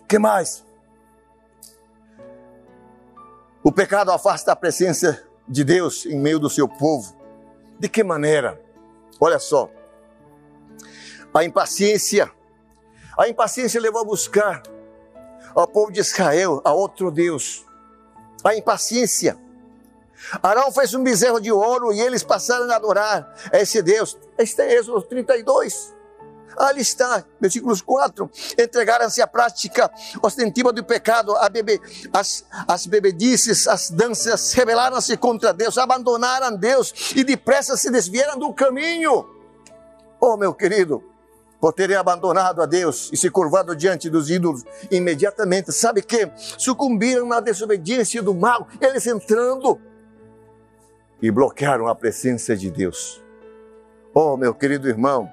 que 0.07 0.19
mais? 0.19 0.63
O 3.63 3.71
pecado 3.71 4.11
afasta 4.11 4.51
a 4.51 4.55
presença 4.55 5.23
de 5.47 5.63
Deus 5.63 6.05
em 6.05 6.19
meio 6.19 6.37
do 6.37 6.51
seu 6.51 6.67
povo. 6.67 7.17
De 7.79 7.89
que 7.89 8.03
maneira? 8.03 8.61
Olha 9.19 9.39
só. 9.39 9.71
A 11.33 11.43
impaciência. 11.43 12.31
A 13.17 13.27
impaciência 13.27 13.81
levou 13.81 14.01
a 14.01 14.05
buscar 14.05 14.61
ao 15.55 15.67
povo 15.67 15.91
de 15.91 15.99
Israel 15.99 16.61
a 16.63 16.73
outro 16.73 17.11
Deus. 17.11 17.65
A 18.43 18.55
impaciência. 18.55 19.37
Arão 20.41 20.71
fez 20.71 20.93
um 20.93 21.03
bezerro 21.03 21.39
de 21.39 21.51
ouro 21.51 21.93
e 21.93 21.99
eles 21.99 22.23
passaram 22.23 22.69
a 22.71 22.75
adorar 22.75 23.33
a 23.51 23.59
esse 23.59 23.81
Deus. 23.81 24.17
Este 24.37 24.61
é 24.61 24.75
Êxodo 24.77 25.01
32. 25.01 25.93
Ali 26.57 26.81
está, 26.81 27.25
versículos 27.39 27.81
4. 27.81 28.29
Entregaram-se 28.57 29.21
à 29.21 29.27
prática 29.27 29.91
ostentiva 30.21 30.71
do 30.71 30.83
pecado, 30.83 31.35
a 31.35 31.49
bebe, 31.49 31.81
as, 32.13 32.45
as 32.67 32.85
bebedices, 32.85 33.67
as 33.67 33.89
danças, 33.89 34.53
rebelaram-se 34.53 35.17
contra 35.17 35.53
Deus, 35.53 35.77
abandonaram 35.77 36.55
Deus 36.55 37.13
e 37.15 37.23
depressa 37.23 37.75
se 37.75 37.89
desviaram 37.89 38.37
do 38.37 38.53
caminho. 38.53 39.27
Oh, 40.19 40.37
meu 40.37 40.53
querido, 40.53 41.03
por 41.63 41.71
terem 41.71 41.95
abandonado 41.95 42.61
a 42.61 42.65
Deus 42.65 43.09
e 43.13 43.15
se 43.15 43.29
curvado 43.29 43.73
diante 43.73 44.09
dos 44.09 44.29
ídolos, 44.29 44.65
imediatamente, 44.91 45.71
sabe 45.71 46.01
que? 46.01 46.29
Sucumbiram 46.35 47.25
na 47.25 47.39
desobediência 47.39 48.21
do 48.21 48.35
mal, 48.35 48.67
eles 48.81 49.07
entrando 49.07 49.79
e 51.21 51.31
bloquearam 51.31 51.87
a 51.87 51.95
presença 51.95 52.53
de 52.53 52.69
Deus. 52.69 53.23
Oh, 54.13 54.35
meu 54.35 54.53
querido 54.53 54.89
irmão, 54.89 55.29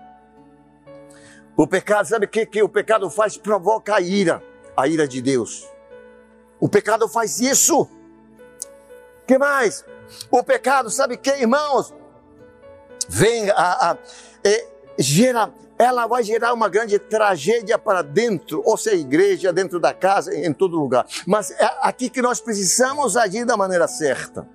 O 1.56 1.66
pecado, 1.66 2.06
sabe 2.06 2.26
o 2.26 2.28
que, 2.28 2.46
que 2.46 2.62
o 2.62 2.68
pecado 2.68 3.10
faz? 3.10 3.36
Provoca 3.36 3.96
a 3.96 4.00
ira, 4.00 4.40
a 4.76 4.86
ira 4.86 5.08
de 5.08 5.20
Deus. 5.20 5.68
O 6.60 6.68
pecado 6.68 7.08
faz 7.08 7.40
isso. 7.40 7.90
que 9.26 9.36
mais? 9.36 9.84
O 10.30 10.44
pecado, 10.44 10.90
sabe 10.90 11.16
o 11.16 11.18
que, 11.18 11.30
irmãos? 11.30 11.92
Vem 13.08 13.50
a, 13.50 13.90
a 13.90 13.98
é, 14.44 14.68
gera, 14.96 15.52
ela 15.80 16.06
vai 16.06 16.22
gerar 16.22 16.52
uma 16.52 16.68
grande 16.68 16.98
tragédia 16.98 17.78
para 17.78 18.02
dentro, 18.02 18.62
ou 18.66 18.76
seja, 18.76 18.96
igreja, 18.96 19.50
dentro 19.50 19.80
da 19.80 19.94
casa, 19.94 20.34
em 20.36 20.52
todo 20.52 20.78
lugar. 20.78 21.06
Mas 21.26 21.50
é 21.52 21.78
aqui 21.80 22.10
que 22.10 22.20
nós 22.20 22.38
precisamos 22.38 23.16
agir 23.16 23.46
da 23.46 23.56
maneira 23.56 23.88
certa. 23.88 24.46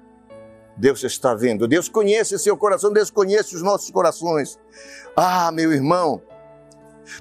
Deus 0.77 1.03
está 1.03 1.33
vendo, 1.33 1.67
Deus 1.67 1.89
conhece 1.89 2.37
seu 2.37 2.55
coração, 2.55 2.93
Deus 2.93 3.09
conhece 3.09 3.55
os 3.55 3.63
nossos 3.63 3.89
corações. 3.89 4.59
Ah, 5.15 5.51
meu 5.51 5.73
irmão, 5.73 6.21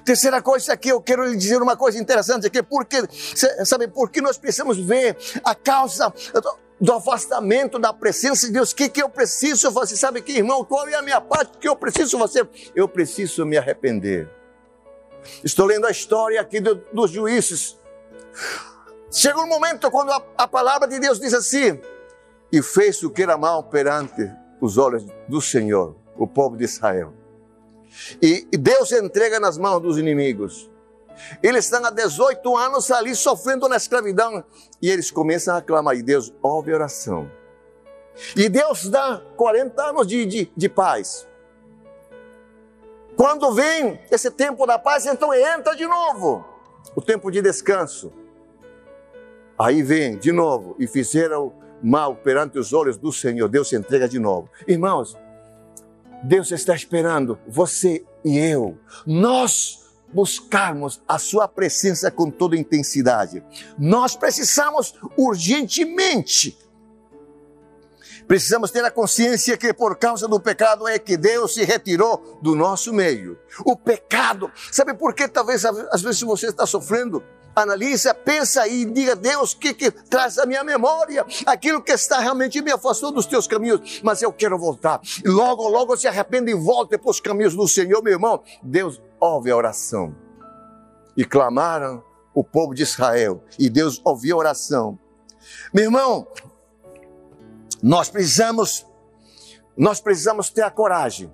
Terceira 0.03 0.41
coisa 0.41 0.73
aqui, 0.73 0.89
eu 0.89 1.01
quero 1.01 1.27
lhe 1.27 1.37
dizer 1.37 1.61
uma 1.61 1.77
coisa 1.77 1.99
interessante 1.99 2.47
aqui, 2.47 2.63
porque, 2.63 3.03
sabe, 3.65 3.87
porque 3.87 4.21
nós 4.21 4.39
precisamos 4.39 4.79
ver 4.79 5.17
a 5.45 5.55
causa 5.55 6.13
do 6.81 6.93
afastamento 6.93 7.79
da 7.79 7.93
presença 7.93 8.47
de 8.47 8.53
Deus. 8.53 8.73
O 8.73 8.77
que, 8.77 8.89
que 8.89 9.03
eu 9.03 9.09
preciso 9.09 9.71
fazer? 9.73 9.97
Sabe 9.97 10.21
que, 10.21 10.33
irmão, 10.33 10.65
qual 10.65 10.89
é 10.89 10.95
a 10.95 11.03
minha 11.03 11.21
parte? 11.21 11.57
O 11.57 11.59
que 11.59 11.69
eu 11.69 11.77
preciso 11.77 12.19
fazer? 12.19 12.49
Eu 12.75 12.89
preciso 12.89 13.45
me 13.47 13.57
arrepender. 13.57 14.29
Estou 15.43 15.67
lendo 15.67 15.87
a 15.87 15.91
história 15.91 16.41
aqui 16.41 16.61
do, 16.61 16.75
dos 16.93 17.11
juízes. 17.11 17.77
Chega 19.11 19.41
um 19.41 19.47
momento 19.47 19.91
quando 19.91 20.11
a, 20.11 20.23
a 20.37 20.49
palavra 20.49 20.89
de 20.89 20.99
Deus 20.99 21.21
diz 21.21 21.33
assim: 21.33 21.81
e 22.53 22.63
fez 22.63 23.03
o 23.03 23.11
que 23.11 23.23
era 23.23 23.37
mal 23.37 23.65
perante 23.65 24.31
os 24.61 24.79
olhos 24.79 25.05
do 25.29 25.41
Senhor, 25.41 25.97
o 26.17 26.27
povo 26.27 26.57
de 26.57 26.65
Israel. 26.65 27.13
E 28.21 28.47
Deus 28.57 28.93
entrega 28.93 29.39
nas 29.39 29.57
mãos 29.57 29.81
dos 29.81 29.99
inimigos. 29.99 30.71
Eles 31.43 31.65
estão 31.65 31.85
há 31.85 31.91
18 31.91 32.57
anos 32.57 32.91
ali 32.91 33.15
sofrendo 33.15 33.69
na 33.69 33.77
escravidão. 33.77 34.45
E 34.81 34.91
eles 34.91 35.11
começam 35.11 35.57
a 35.57 35.63
clamar. 35.63 35.97
E 35.97 36.03
Deus 36.03 36.33
ouve 36.43 36.73
a 36.73 36.77
oração. 36.77 37.31
E 38.37 38.49
Deus 38.49 38.89
dá 38.89 39.23
40 39.37 39.83
anos 39.83 40.07
de, 40.07 40.25
de, 40.27 40.53
de 40.57 40.69
paz. 40.69 41.27
Quando 43.17 43.53
vem 43.53 44.01
esse 44.11 44.31
tempo 44.31 44.67
da 44.67 44.79
paz, 44.79 45.07
então 45.07 45.33
entra 45.33 45.75
de 45.75 45.87
novo 45.87 46.45
o 46.95 47.01
tempo 47.01 47.31
de 47.31 47.41
descanso. 47.41 48.13
Aí 49.59 49.83
vem 49.83 50.19
de 50.19 50.33
novo 50.33 50.75
e 50.79 50.87
fizeram 50.87 51.53
mal 51.83 52.17
perante 52.17 52.59
os 52.59 52.73
olhos 52.73 52.97
do 52.97 53.13
Senhor. 53.13 53.49
Deus 53.49 53.69
se 53.69 53.77
entrega 53.77 54.09
de 54.09 54.19
novo. 54.19 54.49
Irmãos, 54.67 55.17
Deus 56.25 56.51
está 56.51 56.75
esperando 56.75 57.39
você 57.47 58.05
e 58.25 58.39
eu, 58.39 58.79
nós 59.07 59.84
buscarmos 60.15 61.03
a 61.09 61.19
sua 61.19 61.49
presença 61.49 62.11
com 62.11 62.31
toda 62.31 62.57
intensidade. 62.57 63.43
Nós 63.79 64.17
precisamos 64.17 64.95
urgentemente 65.17 66.57
Precisamos 68.27 68.71
ter 68.71 68.85
a 68.85 68.91
consciência 68.91 69.57
que 69.57 69.73
por 69.73 69.97
causa 69.97 70.27
do 70.27 70.41
pecado 70.41 70.89
é 70.89 70.99
que 70.99 71.17
Deus 71.17 71.55
se 71.55 71.65
retirou 71.65 72.39
do 72.41 72.55
nosso 72.55 72.93
meio. 72.93 73.39
O 73.65 73.77
pecado, 73.77 74.51
sabe 74.73 74.95
por 74.95 75.15
que 75.15 75.29
talvez 75.29 75.65
às 75.65 76.01
vezes 76.01 76.23
você 76.23 76.47
está 76.47 76.67
sofrendo? 76.67 77.23
Analisa, 77.55 78.13
pensa 78.13 78.67
e 78.67 78.85
diga, 78.85 79.15
Deus, 79.15 79.53
o 79.53 79.59
que, 79.59 79.73
que 79.73 79.91
traz 79.91 80.39
à 80.39 80.47
minha 80.47 80.65
memória 80.65 81.25
aquilo 81.47 81.83
que 81.83 81.93
está 81.93 82.19
realmente 82.19 82.61
me 82.61 82.73
afastou 82.73 83.13
dos 83.13 83.27
teus 83.27 83.47
caminhos, 83.47 84.01
mas 84.03 84.23
eu 84.23 84.33
quero 84.33 84.59
voltar. 84.59 85.01
Logo, 85.25 85.69
logo 85.69 85.97
se 85.97 86.09
arrepende 86.09 86.51
e 86.51 86.55
volta 86.55 86.99
para 86.99 87.11
os 87.11 87.21
caminhos 87.21 87.55
do 87.55 87.69
Senhor, 87.69 88.03
meu 88.03 88.13
irmão. 88.13 88.43
Deus 88.63 89.01
ouve 89.21 89.51
a 89.51 89.57
oração. 89.57 90.15
E 91.17 91.25
clamaram 91.25 92.03
o 92.35 92.43
povo 92.43 92.75
de 92.75 92.83
Israel, 92.83 93.45
e 93.57 93.71
Deus 93.71 94.01
ouviu 94.05 94.37
a 94.37 94.39
oração. 94.41 94.99
Meu 95.73 95.85
irmão, 95.85 96.27
nós 97.81 98.09
precisamos, 98.09 98.85
nós 99.77 100.01
precisamos 100.01 100.51
ter 100.51 100.63
a 100.63 100.71
coragem 100.71 101.33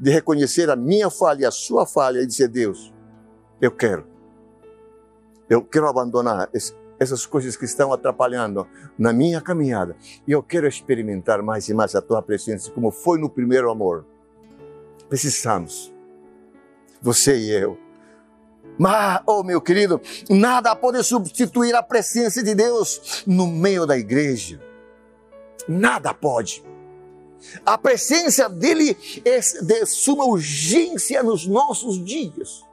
de 0.00 0.10
reconhecer 0.10 0.68
a 0.68 0.74
minha 0.74 1.10
falha 1.10 1.42
e 1.42 1.46
a 1.46 1.50
sua 1.52 1.86
falha 1.86 2.20
e 2.20 2.26
dizer, 2.26 2.48
Deus, 2.48 2.92
eu 3.60 3.70
quero 3.70 4.09
eu 5.50 5.62
quero 5.64 5.88
abandonar 5.88 6.48
essas 6.96 7.26
coisas 7.26 7.56
que 7.56 7.64
estão 7.64 7.92
atrapalhando 7.92 8.68
na 8.96 9.12
minha 9.12 9.40
caminhada. 9.40 9.96
E 10.28 10.30
eu 10.30 10.44
quero 10.44 10.68
experimentar 10.68 11.42
mais 11.42 11.68
e 11.68 11.74
mais 11.74 11.96
a 11.96 12.00
tua 12.00 12.22
presença, 12.22 12.70
como 12.70 12.92
foi 12.92 13.18
no 13.18 13.28
primeiro 13.28 13.68
amor. 13.68 14.06
Precisamos. 15.08 15.92
Você 17.02 17.36
e 17.36 17.50
eu. 17.50 17.76
Mas, 18.78 19.20
oh 19.26 19.42
meu 19.42 19.60
querido, 19.60 20.00
nada 20.28 20.76
pode 20.76 21.02
substituir 21.02 21.74
a 21.74 21.82
presença 21.82 22.44
de 22.44 22.54
Deus 22.54 23.24
no 23.26 23.48
meio 23.48 23.84
da 23.84 23.98
igreja. 23.98 24.60
Nada 25.66 26.14
pode. 26.14 26.62
A 27.66 27.76
presença 27.76 28.48
dele 28.48 28.96
é 29.24 29.40
de 29.40 29.86
suma 29.86 30.24
urgência 30.26 31.24
nos 31.24 31.44
nossos 31.44 32.02
dias. 32.04 32.64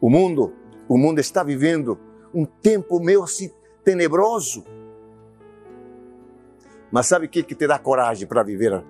O 0.00 0.08
mundo 0.08 0.52
o 0.88 0.96
mundo 0.96 1.20
está 1.20 1.42
vivendo 1.42 1.98
um 2.34 2.44
tempo 2.44 2.98
meio 2.98 3.22
assim 3.22 3.50
tenebroso. 3.84 4.64
Mas 6.90 7.06
sabe 7.06 7.26
o 7.26 7.28
que, 7.28 7.42
que 7.42 7.54
te 7.54 7.66
dá 7.66 7.78
coragem 7.78 8.26
para 8.26 8.42
viver? 8.42 8.82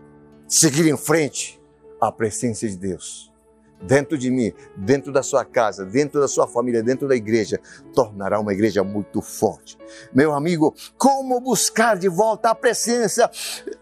Seguir 0.46 0.88
em 0.88 0.96
frente 0.96 1.60
à 2.00 2.12
presença 2.12 2.66
de 2.68 2.76
Deus. 2.76 3.32
Dentro 3.80 4.18
de 4.18 4.28
mim, 4.28 4.52
dentro 4.76 5.12
da 5.12 5.22
sua 5.22 5.44
casa, 5.44 5.84
dentro 5.84 6.20
da 6.20 6.26
sua 6.26 6.48
família, 6.48 6.82
dentro 6.82 7.06
da 7.06 7.14
igreja, 7.14 7.60
tornará 7.94 8.40
uma 8.40 8.52
igreja 8.52 8.82
muito 8.82 9.22
forte. 9.22 9.78
Meu 10.12 10.34
amigo, 10.34 10.74
como 10.96 11.40
buscar 11.40 11.96
de 11.96 12.08
volta 12.08 12.50
a 12.50 12.54
presença, 12.56 13.30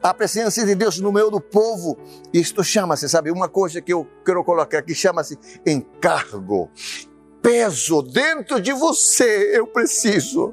a 0.02 0.12
presença 0.12 0.66
de 0.66 0.74
Deus 0.74 1.00
no 1.00 1.10
meio 1.10 1.30
do 1.30 1.40
povo? 1.40 1.96
Isto 2.30 2.62
chama-se, 2.62 3.08
sabe, 3.08 3.30
uma 3.30 3.48
coisa 3.48 3.80
que 3.80 3.92
eu 3.92 4.06
quero 4.22 4.44
colocar 4.44 4.78
aqui, 4.80 4.94
chama-se 4.94 5.38
encargo 5.64 6.70
peso 7.46 8.02
dentro 8.02 8.60
de 8.60 8.72
você, 8.72 9.56
eu 9.56 9.68
preciso. 9.68 10.52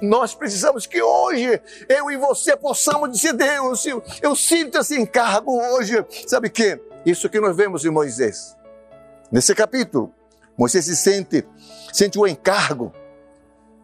Nós 0.00 0.34
precisamos 0.34 0.88
que 0.88 1.00
hoje 1.00 1.62
eu 1.88 2.10
e 2.10 2.16
você 2.16 2.56
possamos 2.56 3.12
dizer, 3.12 3.32
Deus, 3.34 3.86
eu, 3.86 4.02
eu 4.20 4.34
sinto 4.34 4.76
esse 4.78 5.00
encargo 5.00 5.56
hoje. 5.56 6.04
Sabe 6.26 6.48
o 6.48 6.50
que? 6.50 6.80
Isso 7.06 7.28
que 7.28 7.38
nós 7.38 7.56
vemos 7.56 7.84
em 7.84 7.90
Moisés. 7.90 8.56
Nesse 9.30 9.54
capítulo, 9.54 10.12
Moisés 10.58 10.86
se 10.86 10.96
sente, 10.96 11.46
sente 11.92 12.18
o 12.18 12.26
encargo. 12.26 12.92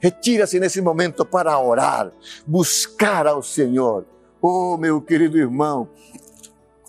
Retira-se 0.01 0.59
nesse 0.59 0.81
momento 0.81 1.25
para 1.25 1.57
orar, 1.61 2.11
buscar 2.45 3.29
ao 3.29 3.41
Senhor. 3.41 4.05
Oh, 4.43 4.77
meu 4.77 5.01
querido 5.01 5.39
irmão, 5.39 5.89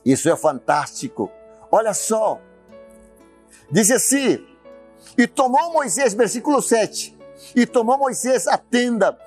isso 0.04 0.28
é 0.32 0.36
fantástico. 0.36 1.30
Olha 1.72 1.94
só, 1.94 2.42
diz 3.72 3.92
assim: 3.92 4.49
e 5.20 5.28
tomou 5.28 5.74
Moisés, 5.74 6.14
versículo 6.14 6.62
7, 6.62 7.14
e 7.54 7.66
tomou 7.66 7.98
Moisés 7.98 8.48
a 8.48 8.58
tenda. 8.58 9.20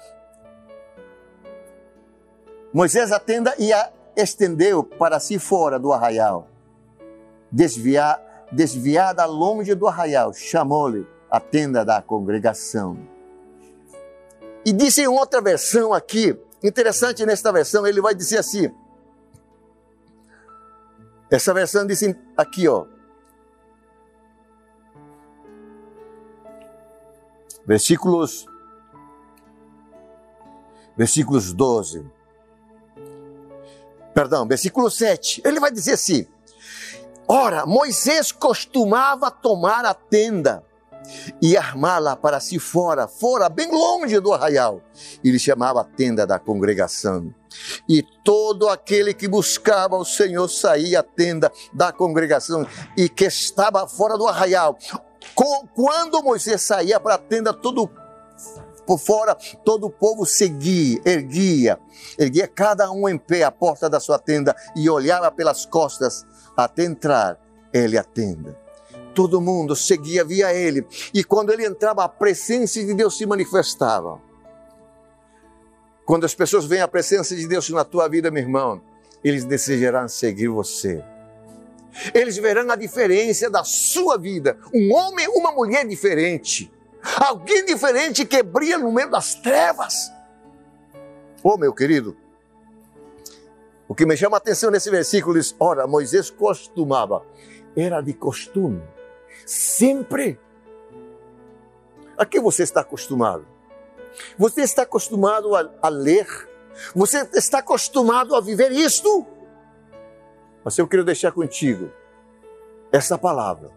Moisés 2.73 3.13
a 3.13 3.21
tenda 3.21 3.55
e 3.59 3.71
a 3.75 3.93
estendeu 4.17 4.83
para 4.83 5.21
si 5.21 5.39
fora 5.39 5.79
do 5.79 5.93
arraial. 5.93 6.49
Desviar, 7.51 8.47
desviada 8.51 9.27
longe 9.27 9.75
do 9.75 9.87
arraial, 9.87 10.33
chamou-lhe 10.33 11.07
a 11.31 11.39
tenda 11.39 11.85
da 11.85 12.01
congregação. 12.01 12.97
E 14.65 14.73
disse 14.73 15.03
em 15.03 15.09
outra 15.09 15.43
versão 15.43 15.93
aqui, 15.93 16.35
interessante 16.63 17.27
nesta 17.27 17.53
versão, 17.53 17.87
ele 17.87 18.01
vai 18.01 18.15
dizer 18.15 18.39
assim. 18.39 18.75
Essa 21.31 21.53
versão 21.53 21.87
diz 21.87 22.01
aqui, 22.35 22.67
ó. 22.67 22.87
Versículos 27.67 28.47
versículos 30.97 31.53
12. 31.53 32.07
Perdão, 34.15 34.47
versículo 34.47 34.91
7. 34.91 35.43
Ele 35.45 35.59
vai 35.59 35.71
dizer 35.71 35.93
assim: 35.93 36.27
Ora, 37.27 37.65
Moisés 37.65 38.31
costumava 38.31 39.31
tomar 39.31 39.85
a 39.85 39.95
tenda 39.95 40.65
e 41.41 41.57
armá-la 41.57 42.15
para 42.15 42.39
si 42.39 42.59
fora, 42.59 43.09
fora, 43.09 43.49
bem 43.49 43.71
longe 43.71 44.21
do 44.21 44.33
arraial. 44.33 44.81
Ele 45.25 45.39
chamava 45.39 45.81
a 45.81 45.85
tenda 45.85 46.27
da 46.27 46.39
congregação. 46.39 47.35
E 47.89 48.03
todo 48.25 48.69
aquele 48.69 49.13
que 49.13 49.29
buscava 49.29 49.97
o 49.97 50.05
Senhor 50.05 50.49
saía 50.49 51.01
à 51.01 51.03
tenda 51.03 51.51
da 51.73 51.93
congregação 51.93 52.67
e 52.97 53.09
que 53.09 53.25
estava 53.25 53.87
fora 53.89 54.17
do 54.17 54.27
arraial 54.27 54.79
quando 55.75 56.23
Moisés 56.23 56.63
saía 56.63 56.99
para 57.01 57.15
a 57.15 57.19
tenda, 57.19 57.53
todo 57.53 57.91
por 58.87 58.99
fora, 58.99 59.37
todo 59.65 59.87
o 59.87 59.91
povo 59.91 60.27
seguia, 60.27 61.01
erguia, 61.05 61.79
erguia 62.19 62.49
cada 62.49 62.91
um 62.91 63.09
em 63.09 63.17
pé 63.17 63.45
a 63.45 63.51
porta 63.51 63.89
da 63.89 64.01
sua 64.01 64.19
tenda 64.19 64.55
e 64.75 64.91
olhava 64.91 65.31
pelas 65.31 65.65
costas 65.65 66.27
até 66.57 66.85
entrar 66.85 67.39
ele 67.73 67.97
a 67.97 68.05
tenda. 68.05 68.59
Todo 69.15 69.41
mundo 69.41 69.77
seguia, 69.77 70.25
via 70.25 70.53
ele. 70.53 70.87
E 71.13 71.23
quando 71.23 71.53
ele 71.53 71.67
entrava, 71.67 72.03
a 72.03 72.09
presença 72.09 72.83
de 72.83 72.95
Deus 72.95 73.17
se 73.17 73.27
manifestava. 73.27 74.21
Quando 76.05 76.25
as 76.25 76.35
pessoas 76.35 76.65
veem 76.65 76.83
a 76.83 76.89
presença 76.89 77.37
de 77.37 77.47
Deus 77.47 77.69
na 77.71 77.85
tua 77.85 78.09
vida, 78.09 78.31
meu 78.31 78.43
irmão, 78.43 78.83
eles 79.23 79.45
desejarão 79.45 80.09
seguir 80.09 80.49
você. 80.49 81.05
Eles 82.15 82.37
verão 82.37 82.71
a 82.71 82.77
diferença 82.77 83.51
da 83.51 83.65
sua 83.65 84.19
vida. 84.19 84.59
Um 84.73 84.93
homem, 84.95 85.29
uma 85.29 85.53
mulher 85.53 85.87
diferente. 85.87 86.73
Alguém 87.17 87.65
diferente 87.65 88.25
que 88.25 88.43
brilha 88.43 88.79
no 88.79 88.93
meio 88.93 89.11
das 89.11 89.35
trevas. 89.35 90.11
Oh, 91.43 91.57
meu 91.57 91.75
querido, 91.75 92.17
o 93.89 93.95
que 93.95 94.07
me 94.07 94.17
chama 94.17 94.37
a 94.37 94.39
atenção 94.39 94.71
nesse 94.71 94.89
versículo 94.91 95.35
diz: 95.35 95.55
ora, 95.59 95.87
Moisés 95.87 96.31
costumava, 96.31 97.27
era 97.77 98.01
de 98.01 98.15
costume, 98.15 98.83
sempre. 99.45 100.39
A 102.17 102.25
que 102.25 102.39
você 102.39 102.63
está 102.63 102.83
acostumado? 102.83 103.45
Você 104.39 104.63
está 104.63 104.83
acostumado 104.83 105.57
a, 105.57 105.71
a 105.83 105.89
ler? 105.89 106.27
Você 106.95 107.29
está 107.35 107.59
acostumado 107.59 108.37
a 108.37 108.41
viver 108.41 108.71
isto? 108.71 109.27
Mas 110.65 110.79
eu 110.79 110.87
quero 110.87 111.05
deixar 111.05 111.33
contigo 111.33 111.91
essa 112.91 113.19
palavra. 113.19 113.71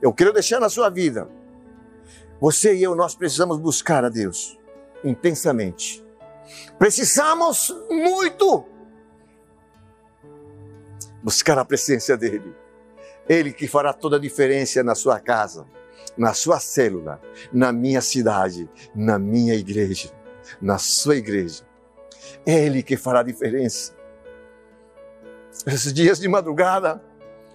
Eu 0.00 0.12
quero 0.12 0.32
deixar 0.32 0.60
na 0.60 0.68
sua 0.68 0.88
vida. 0.88 1.28
Você 2.40 2.74
e 2.74 2.82
eu, 2.82 2.94
nós 2.94 3.14
precisamos 3.14 3.58
buscar 3.58 4.04
a 4.04 4.08
Deus 4.08 4.58
intensamente. 5.04 6.04
Precisamos 6.78 7.74
muito 7.90 8.64
buscar 11.22 11.58
a 11.58 11.64
presença 11.64 12.16
dEle. 12.16 12.54
Ele 13.28 13.52
que 13.52 13.68
fará 13.68 13.92
toda 13.92 14.16
a 14.16 14.20
diferença 14.20 14.82
na 14.82 14.94
sua 14.94 15.20
casa, 15.20 15.66
na 16.16 16.34
sua 16.34 16.58
célula, 16.58 17.20
na 17.52 17.72
minha 17.72 18.00
cidade, 18.00 18.68
na 18.94 19.18
minha 19.18 19.54
igreja, 19.54 20.10
na 20.60 20.78
sua 20.78 21.16
igreja. 21.16 21.62
É 22.46 22.64
Ele 22.64 22.82
que 22.82 22.96
fará 22.96 23.20
a 23.20 23.24
diferença. 23.24 23.94
Esses 25.66 25.92
dias 25.92 26.18
de 26.18 26.28
madrugada, 26.28 27.02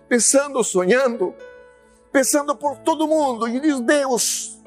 pensando, 0.07 0.63
sonhando, 0.63 1.33
pensando 2.11 2.55
por 2.55 2.77
todo 2.79 3.07
mundo, 3.07 3.47
e 3.47 3.59
diz: 3.59 3.79
Deus, 3.79 4.61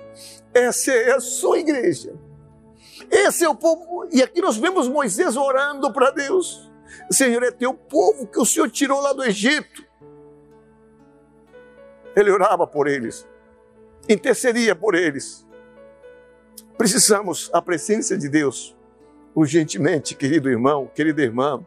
essa 0.52 0.92
é 0.92 1.12
a 1.12 1.20
sua 1.20 1.58
igreja. 1.58 2.14
Esse 3.10 3.44
é 3.44 3.48
o 3.48 3.54
povo. 3.54 4.08
E 4.10 4.22
aqui 4.22 4.40
nós 4.40 4.56
vemos 4.56 4.88
Moisés 4.88 5.36
orando 5.36 5.92
para 5.92 6.10
Deus. 6.10 6.68
Senhor, 7.10 7.42
é 7.42 7.50
teu 7.50 7.72
povo 7.72 8.26
que 8.26 8.40
o 8.40 8.44
Senhor 8.44 8.70
tirou 8.70 9.00
lá 9.00 9.12
do 9.12 9.24
Egito. 9.24 9.86
Ele 12.16 12.30
orava 12.30 12.66
por 12.66 12.88
eles, 12.88 13.26
intercedia 14.08 14.74
por 14.74 14.94
eles. 14.94 15.46
Precisamos 16.76 17.50
a 17.52 17.62
presença 17.62 18.16
de 18.16 18.28
Deus 18.28 18.76
urgentemente, 19.34 20.16
querido 20.16 20.50
irmão, 20.50 20.90
querida 20.92 21.22
irmã. 21.22 21.64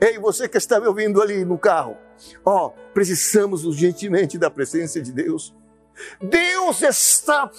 Ei, 0.00 0.18
você 0.18 0.48
que 0.48 0.58
está 0.58 0.80
me 0.80 0.86
ouvindo 0.86 1.22
ali 1.22 1.44
no 1.44 1.58
carro, 1.58 1.96
ó, 2.44 2.66
oh, 2.66 2.70
precisamos 2.92 3.64
urgentemente 3.64 4.38
da 4.38 4.50
presença 4.50 5.00
de 5.00 5.12
Deus. 5.12 5.54
Deus 6.20 6.82
está 6.82 7.50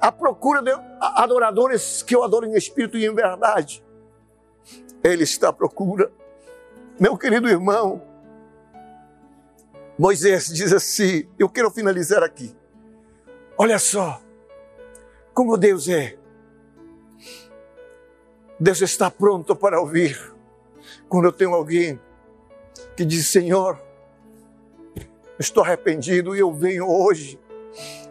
à 0.00 0.10
procura 0.10 0.62
de 0.62 0.70
adoradores 1.00 2.02
que 2.02 2.16
o 2.16 2.22
adorem 2.22 2.52
em 2.52 2.56
espírito 2.56 2.96
e 2.96 3.06
em 3.06 3.14
verdade. 3.14 3.84
Ele 5.02 5.24
está 5.24 5.48
à 5.48 5.52
procura. 5.52 6.10
Meu 6.98 7.16
querido 7.16 7.48
irmão, 7.48 8.02
Moisés 9.98 10.46
diz 10.46 10.72
assim: 10.72 11.28
Eu 11.38 11.48
quero 11.48 11.70
finalizar 11.70 12.22
aqui. 12.22 12.54
Olha 13.56 13.78
só, 13.78 14.20
como 15.34 15.56
Deus 15.56 15.88
é. 15.88 16.16
Deus 18.58 18.80
está 18.80 19.10
pronto 19.10 19.56
para 19.56 19.80
ouvir. 19.80 20.31
Quando 21.12 21.26
eu 21.26 21.32
tenho 21.32 21.52
alguém 21.52 22.00
que 22.96 23.04
diz: 23.04 23.28
Senhor, 23.28 23.78
estou 25.38 25.62
arrependido 25.62 26.34
e 26.34 26.38
eu 26.38 26.50
venho 26.50 26.88
hoje. 26.88 27.38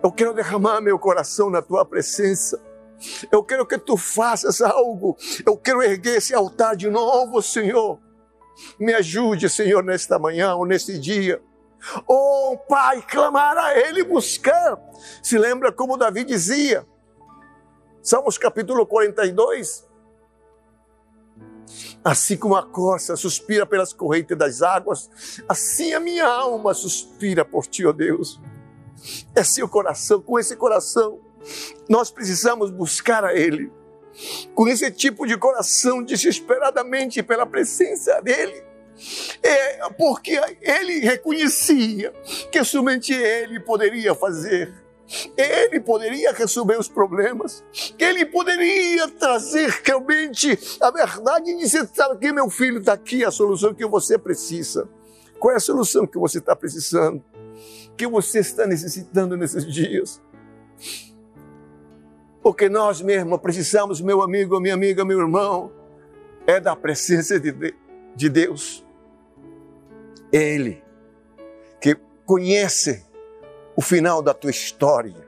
Eu 0.04 0.12
quero 0.12 0.36
derramar 0.36 0.80
meu 0.82 1.00
coração 1.00 1.50
na 1.50 1.64
tua 1.64 1.84
presença. 1.84 2.62
Eu 3.32 3.44
quero 3.44 3.66
que 3.66 3.80
tu 3.80 3.98
faças 3.98 4.62
algo. 4.62 5.18
Eu 5.44 5.58
quero 5.58 5.82
erguer 5.82 6.18
esse 6.18 6.36
altar 6.36 6.76
de 6.76 6.92
novo, 6.92 7.42
Senhor. 7.42 8.00
Me 8.80 8.94
ajude, 8.94 9.50
Senhor, 9.50 9.84
nesta 9.84 10.20
manhã 10.20 10.54
ou 10.54 10.64
neste 10.64 11.00
dia. 11.00 11.42
Oh, 12.08 12.56
Pai, 12.70 13.02
clamar 13.02 13.58
a 13.58 13.80
Ele, 13.80 14.04
buscar. 14.04 14.80
Se 15.24 15.40
lembra 15.40 15.72
como 15.72 15.98
Davi 15.98 16.24
dizia? 16.24 16.86
Salmos 18.04 18.38
capítulo 18.38 18.86
42. 18.86 19.90
Assim 22.04 22.36
como 22.36 22.56
a 22.56 22.64
corça 22.64 23.16
suspira 23.16 23.66
pelas 23.66 23.94
correntes 23.94 24.38
das 24.38 24.62
águas, 24.62 25.10
assim 25.48 25.94
a 25.94 26.00
minha 26.00 26.26
alma 26.26 26.74
suspira 26.74 27.46
por 27.46 27.68
ti, 27.68 27.86
ó 27.86 27.90
oh 27.90 27.94
Deus. 27.94 28.42
É 29.36 29.44
seu 29.44 29.68
coração, 29.68 30.22
com 30.22 30.40
esse 30.40 30.56
coração, 30.56 31.20
nós 31.88 32.10
precisamos 32.12 32.72
buscar 32.72 33.24
a 33.24 33.36
Ele. 33.36 33.72
Com 34.54 34.68
esse 34.68 34.92
tipo 34.92 35.26
de 35.26 35.38
coração, 35.38 36.04
desesperadamente 36.04 37.24
pela 37.24 37.46
presença 37.46 38.22
dEle 38.22 38.72
é 39.42 39.90
porque 39.98 40.40
ele 40.62 41.00
reconhecia 41.00 42.14
que 42.52 42.64
somente 42.64 43.14
ele 43.14 43.60
poderia 43.60 44.14
fazer. 44.14 44.74
Ele 45.38 45.80
poderia 45.80 46.32
resolver 46.32 46.78
os 46.78 46.88
problemas, 46.88 47.64
ele 48.00 48.26
poderia 48.26 49.08
trazer 49.10 49.70
realmente 49.84 50.58
a 50.80 50.92
verdade 50.92 51.52
e 51.52 51.58
dizer: 51.58 51.90
sabe 51.94 52.18
que 52.18 52.32
meu 52.32 52.50
filho 52.50 52.80
está 52.80 52.94
aqui, 52.94 53.24
a 53.24 53.32
solução 53.32 53.74
que 53.74 53.86
você 53.86 54.18
precisa. 54.18 54.88
Qual 55.40 55.54
é 55.54 55.58
a 55.58 55.60
solução 55.60 56.06
que 56.06 56.18
você 56.18 56.38
está 56.38 56.56
precisando? 56.56 57.24
Que 57.98 58.08
você 58.08 58.40
está 58.40 58.66
necessitando 58.66 59.36
nesses 59.36 59.66
dias? 59.66 60.22
Porque 62.42 62.70
nós 62.70 63.02
mesmos 63.02 63.40
precisamos, 63.40 64.02
meu 64.02 64.22
amigo, 64.22 64.60
minha 64.60 64.74
amiga, 64.74 65.06
meu 65.06 65.20
irmão, 65.20 65.72
é 66.48 66.60
da 66.60 66.76
presença 66.76 67.40
de, 67.40 67.76
de 68.16 68.30
Deus. 68.30 68.86
Ele 70.32 70.84
que 71.80 71.98
conhece 72.26 73.06
o 73.76 73.82
final 73.82 74.22
da 74.22 74.34
tua 74.34 74.52
história. 74.52 75.28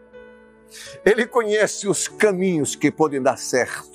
Ele 1.06 1.25
conhece 1.25 1.88
os 1.88 2.08
caminhos 2.08 2.75
que 2.75 2.91
podem 2.91 3.21
dar 3.21 3.38
certo. 3.38 3.92